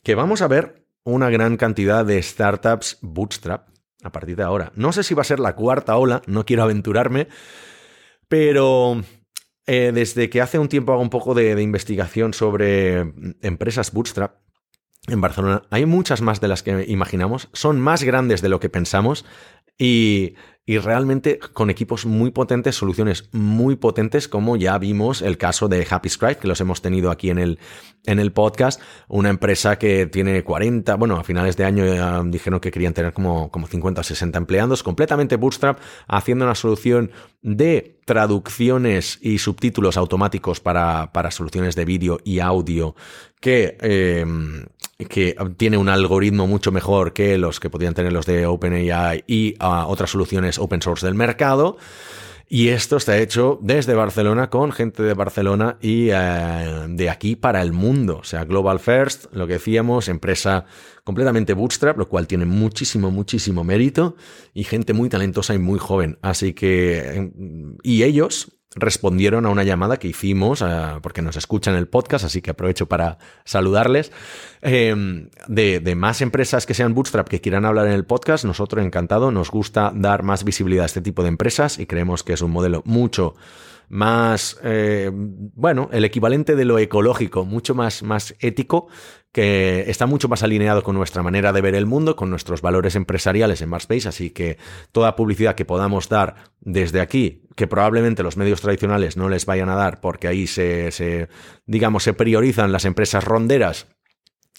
que 0.04 0.16
vamos 0.16 0.42
a 0.42 0.48
ver 0.48 0.86
una 1.04 1.30
gran 1.30 1.58
cantidad 1.58 2.06
de 2.06 2.22
startups 2.22 3.00
bootstrap 3.02 3.68
a 4.04 4.12
partir 4.12 4.36
de 4.36 4.44
ahora. 4.44 4.72
No 4.76 4.92
sé 4.92 5.04
si 5.04 5.14
va 5.14 5.22
a 5.22 5.26
ser 5.26 5.40
la 5.40 5.56
cuarta 5.56 5.98
ola, 5.98 6.22
no 6.28 6.46
quiero 6.46 6.64
aventurarme, 6.64 7.28
pero 8.28 9.02
eh, 9.66 9.92
desde 9.94 10.30
que 10.30 10.42
hace 10.42 10.60
un 10.60 10.68
tiempo 10.68 10.92
hago 10.92 11.02
un 11.02 11.10
poco 11.10 11.34
de, 11.34 11.62
investigación 11.62 12.34
sobre 12.34 13.06
mm, 13.06 13.36
empresas 13.42 13.92
bootstrap 13.92 14.36
en 15.08 15.20
Barcelona, 15.20 15.64
hay 15.70 15.86
muchas 15.86 16.22
más 16.22 16.40
de 16.40 16.48
las 16.48 16.64
que 16.64 16.86
imaginamos, 16.88 17.50
son 17.54 17.80
más 17.80 18.04
grandes 18.04 18.42
de 18.42 18.50
lo 18.50 18.60
que 18.60 18.70
pensamos. 18.70 19.26
Y, 19.78 20.36
y 20.66 20.78
realmente 20.78 21.40
con 21.40 21.70
equipos 21.70 22.06
muy 22.06 22.32
potentes, 22.32 22.76
soluciones 22.76 23.28
muy 23.34 23.76
potentes, 23.76 24.30
como 24.30 24.56
ya 24.56 24.78
vimos 24.78 25.22
el 25.22 25.38
caso 25.38 25.68
de 25.68 25.86
Happy 25.90 26.08
Scribe, 26.08 26.38
que 26.38 26.48
los 26.48 26.62
hemos 26.62 26.82
tenido 26.82 27.12
aquí 27.12 27.30
en 27.30 27.38
el, 27.38 27.60
en 28.06 28.18
el 28.20 28.32
podcast, 28.32 28.82
una 29.10 29.30
empresa 29.30 29.78
que 29.78 30.06
tiene 30.06 30.42
40, 30.44 30.96
bueno, 30.96 31.18
a 31.18 31.24
finales 31.26 31.58
de 31.58 31.66
año 31.66 31.86
ya 31.86 32.24
dijeron 32.24 32.62
que 32.62 32.72
querían 32.72 32.94
tener 32.94 33.12
como, 33.12 33.52
como 33.52 33.68
50 33.68 34.00
o 34.00 34.04
60 34.06 34.38
empleados, 34.38 34.84
completamente 34.84 35.36
bootstrap, 35.36 35.80
haciendo 36.08 36.46
una 36.46 36.56
solución 36.56 37.12
de 37.42 38.00
traducciones 38.06 39.20
y 39.22 39.40
subtítulos 39.40 39.98
automáticos 39.98 40.62
para, 40.62 41.12
para 41.12 41.32
soluciones 41.32 41.76
de 41.76 41.84
vídeo 41.84 42.22
y 42.24 42.40
audio 42.40 42.96
que, 43.42 43.78
eh, 43.82 44.26
que 44.98 45.36
tiene 45.58 45.78
un 45.78 45.90
algoritmo 45.90 46.48
mucho 46.48 46.72
mejor 46.72 47.14
que 47.14 47.38
los 47.38 47.60
que 47.60 47.70
podían 47.70 47.94
tener 47.94 48.14
los 48.14 48.26
de 48.26 48.46
OpenAI 48.46 49.24
y 49.28 49.56
uh, 49.62 49.88
otras 49.88 50.12
soluciones 50.12 50.60
open 50.60 50.82
source 50.82 51.06
del 51.06 51.16
mercado. 51.16 51.78
Y 52.48 52.70
esto 52.70 52.98
está 52.98 53.18
hecho 53.18 53.58
desde 53.64 53.96
Barcelona 53.96 54.52
con 54.52 54.72
gente 54.72 55.02
de 55.02 55.16
Barcelona 55.16 55.78
y 55.82 56.10
eh, 56.12 56.86
de 56.90 57.10
aquí 57.10 57.36
para 57.36 57.64
el 57.64 57.72
mundo. 57.74 58.18
O 58.18 58.24
sea, 58.24 58.44
Global 58.46 58.80
First, 58.80 59.34
lo 59.34 59.48
que 59.48 59.54
decíamos, 59.54 60.08
empresa 60.08 60.66
completamente 61.04 61.54
bootstrap, 61.54 61.98
lo 61.98 62.08
cual 62.08 62.28
tiene 62.28 62.46
muchísimo, 62.46 63.10
muchísimo 63.10 63.64
mérito 63.64 64.16
y 64.54 64.66
gente 64.66 64.94
muy 64.94 65.10
talentosa 65.10 65.56
y 65.56 65.58
muy 65.58 65.80
joven. 65.80 66.20
Así 66.22 66.54
que, 66.54 67.32
y 67.82 68.04
ellos 68.04 68.56
respondieron 68.76 69.46
a 69.46 69.50
una 69.50 69.64
llamada 69.64 69.98
que 69.98 70.08
hicimos, 70.08 70.64
porque 71.02 71.22
nos 71.22 71.36
escuchan 71.36 71.76
el 71.76 71.88
podcast, 71.88 72.26
así 72.26 72.42
que 72.42 72.52
aprovecho 72.52 72.88
para 72.88 73.18
saludarles, 73.46 74.12
em, 74.62 75.30
de, 75.48 75.80
de, 75.80 75.96
más 75.96 76.22
empresas 76.22 76.66
que 76.66 76.74
sean 76.74 76.94
bootstrap 76.94 77.28
que 77.28 77.42
quieran 77.42 77.66
hablar 77.66 77.88
en 77.88 77.94
el 77.94 78.06
podcast. 78.06 78.46
Nosotros, 78.46 78.84
encantado, 78.84 79.32
nos 79.32 79.52
gusta 79.52 79.92
dar 79.96 80.24
más 80.24 80.44
visibilidad 80.44 80.84
a 80.84 80.88
este 80.88 81.02
tipo 81.02 81.22
de 81.22 81.30
empresas 81.30 81.80
y 81.80 81.86
creemos 81.86 82.24
que 82.24 82.34
es 82.34 82.42
un 82.42 82.52
modelo 82.52 82.82
mucho 82.86 83.36
más, 83.90 84.58
eh, 84.64 85.12
bueno, 85.14 85.90
el 85.92 86.04
equivalente 86.04 86.56
de 86.56 86.66
lo 86.66 86.80
ecológico, 86.80 87.46
mucho 87.46 87.76
más, 87.76 88.02
más 88.02 88.36
ético, 88.40 88.88
que 89.32 89.86
está 89.88 90.06
mucho 90.06 90.28
más 90.28 90.44
alineado 90.44 90.84
con 90.84 90.96
nuestra 90.96 91.24
manera 91.24 91.54
de 91.54 91.62
ver 91.62 91.76
el 91.76 91.86
mundo, 91.86 92.16
con 92.16 92.30
nuestros 92.30 92.62
valores 92.62 92.96
empresariales 92.96 93.62
en 93.62 93.70
Marspace, 93.70 94.08
así 94.08 94.30
que 94.32 94.58
toda 94.92 95.16
publicidad 95.16 95.56
que 95.56 95.66
podamos 95.66 96.10
dar 96.10 96.36
desde 96.62 97.02
aquí, 97.02 97.43
que 97.56 97.68
probablemente 97.68 98.24
los 98.24 98.38
medios 98.38 98.62
tradicionales 98.62 99.18
no 99.18 99.30
les 99.30 99.46
vayan 99.46 99.70
a 99.70 99.76
dar, 99.76 100.02
porque 100.02 100.28
ahí 100.28 100.48
se, 100.48 100.92
se 100.92 101.30
digamos, 101.66 102.04
se 102.04 102.14
priorizan 102.14 102.72
las 102.72 102.86
empresas 102.86 103.24
ronderas 103.24 103.88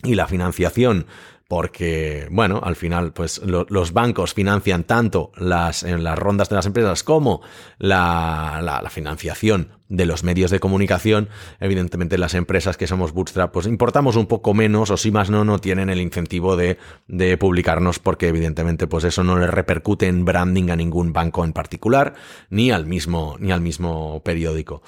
y 0.03 0.15
la 0.15 0.27
financiación 0.27 1.07
porque, 1.55 2.27
bueno, 2.33 2.61
al 2.65 2.75
final, 2.75 3.13
pues 3.13 3.41
los 3.45 3.93
bancos 3.93 4.35
financian 4.35 4.83
tanto 4.83 5.31
las, 5.37 5.87
rondas 6.17 6.49
de 6.49 6.57
las 6.57 6.67
empresas 6.67 7.05
como 7.05 7.43
la, 7.79 8.83
financiación 8.91 9.69
de 9.89 10.05
los 10.05 10.25
medios 10.25 10.51
de 10.51 10.59
comunicación. 10.59 11.29
Evidentemente, 11.61 12.19
las 12.19 12.35
empresas 12.35 12.77
que 12.77 12.89
somos 12.89 13.13
bootstrap, 13.13 13.53
pues 13.53 13.69
importamos 13.69 14.17
un 14.17 14.27
poco 14.27 14.53
menos, 14.53 14.91
o 14.91 14.97
si 14.97 15.13
más 15.13 15.31
no, 15.31 15.45
no 15.45 15.61
tienen 15.61 15.91
el 15.91 16.01
incentivo 16.01 16.57
de, 16.57 16.77
de 17.07 17.39
publicarnos, 17.39 18.01
porque 18.01 18.27
evidentemente, 18.27 18.89
pues 18.89 19.05
eso 19.05 19.23
no 19.23 19.39
le 19.39 19.47
repercute 19.47 20.09
en 20.09 20.25
branding 20.25 20.71
a 20.71 20.77
ningún 20.77 21.13
banco 21.13 21.45
en 21.45 21.53
particular, 21.53 22.15
ni 22.51 22.73
al 22.73 22.85
mismo, 22.85 23.37
ni 23.39 23.53
al 23.53 23.61
mismo 23.61 24.25
periódico. 24.25 24.83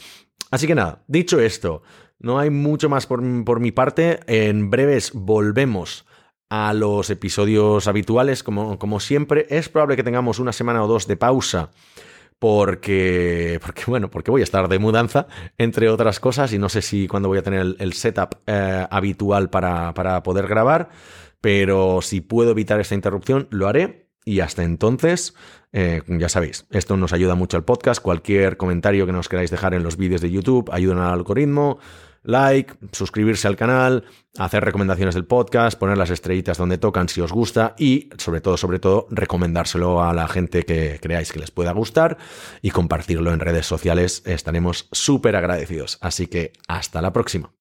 Así 0.50 0.66
que 0.66 0.74
nada, 0.74 1.04
dicho 1.06 1.38
esto, 1.38 1.84
no 2.18 2.40
hay 2.40 2.50
mucho 2.50 2.88
más 2.88 3.06
por, 3.06 3.22
por 3.44 3.60
mi 3.60 3.70
parte. 3.70 4.18
En 4.26 4.68
breves 4.68 5.12
volvemos 5.14 6.06
a 6.48 6.72
los 6.72 7.10
episodios 7.10 7.88
habituales, 7.88 8.42
como, 8.42 8.78
como, 8.78 9.00
siempre. 9.00 9.46
Es 9.50 9.68
probable 9.68 9.96
que 9.96 10.02
tengamos 10.02 10.38
una 10.38 10.52
semana 10.52 10.82
o 10.82 10.86
dos 10.86 11.06
de 11.06 11.16
pausa. 11.16 11.70
Porque, 12.38 13.58
porque, 13.64 13.84
bueno, 13.86 14.10
porque 14.10 14.30
voy 14.30 14.42
a 14.42 14.44
estar 14.44 14.68
de 14.68 14.78
mudanza, 14.78 15.26
entre 15.56 15.88
otras 15.88 16.20
cosas, 16.20 16.52
y 16.52 16.58
no 16.58 16.68
sé 16.68 16.82
si 16.82 17.08
cuándo 17.08 17.28
voy 17.28 17.38
a 17.38 17.42
tener 17.42 17.76
el, 17.78 17.92
setup 17.94 18.36
eh, 18.46 18.86
habitual 18.90 19.48
para, 19.48 19.94
para 19.94 20.22
poder 20.22 20.46
grabar, 20.46 20.90
pero 21.40 22.00
si 22.02 22.20
puedo 22.20 22.50
evitar 22.50 22.78
esta 22.78 22.94
interrupción, 22.94 23.48
lo 23.50 23.68
haré. 23.68 24.06
Y 24.28 24.40
hasta 24.40 24.64
entonces, 24.64 25.34
eh, 25.72 26.02
ya 26.08 26.28
sabéis, 26.28 26.66
esto 26.72 26.96
nos 26.96 27.12
ayuda 27.12 27.36
mucho 27.36 27.56
al 27.56 27.64
podcast. 27.64 28.02
Cualquier 28.02 28.56
comentario 28.56 29.06
que 29.06 29.12
nos 29.12 29.28
queráis 29.28 29.52
dejar 29.52 29.72
en 29.72 29.84
los 29.84 29.96
vídeos 29.96 30.20
de 30.20 30.32
YouTube 30.32 30.68
ayudan 30.72 30.98
al 30.98 31.12
algoritmo 31.12 31.78
like, 32.26 32.74
suscribirse 32.92 33.48
al 33.48 33.56
canal, 33.56 34.04
hacer 34.36 34.64
recomendaciones 34.64 35.14
del 35.14 35.24
podcast, 35.24 35.78
poner 35.78 35.96
las 35.96 36.10
estrellitas 36.10 36.58
donde 36.58 36.78
tocan 36.78 37.08
si 37.08 37.20
os 37.20 37.32
gusta 37.32 37.74
y 37.78 38.10
sobre 38.18 38.40
todo, 38.40 38.56
sobre 38.56 38.78
todo, 38.78 39.06
recomendárselo 39.10 40.02
a 40.02 40.12
la 40.12 40.28
gente 40.28 40.64
que 40.64 40.98
creáis 41.00 41.32
que 41.32 41.40
les 41.40 41.50
pueda 41.50 41.72
gustar 41.72 42.18
y 42.62 42.70
compartirlo 42.70 43.32
en 43.32 43.40
redes 43.40 43.66
sociales. 43.66 44.22
Estaremos 44.26 44.88
súper 44.92 45.36
agradecidos. 45.36 45.98
Así 46.00 46.26
que 46.26 46.52
hasta 46.68 47.00
la 47.00 47.12
próxima. 47.12 47.52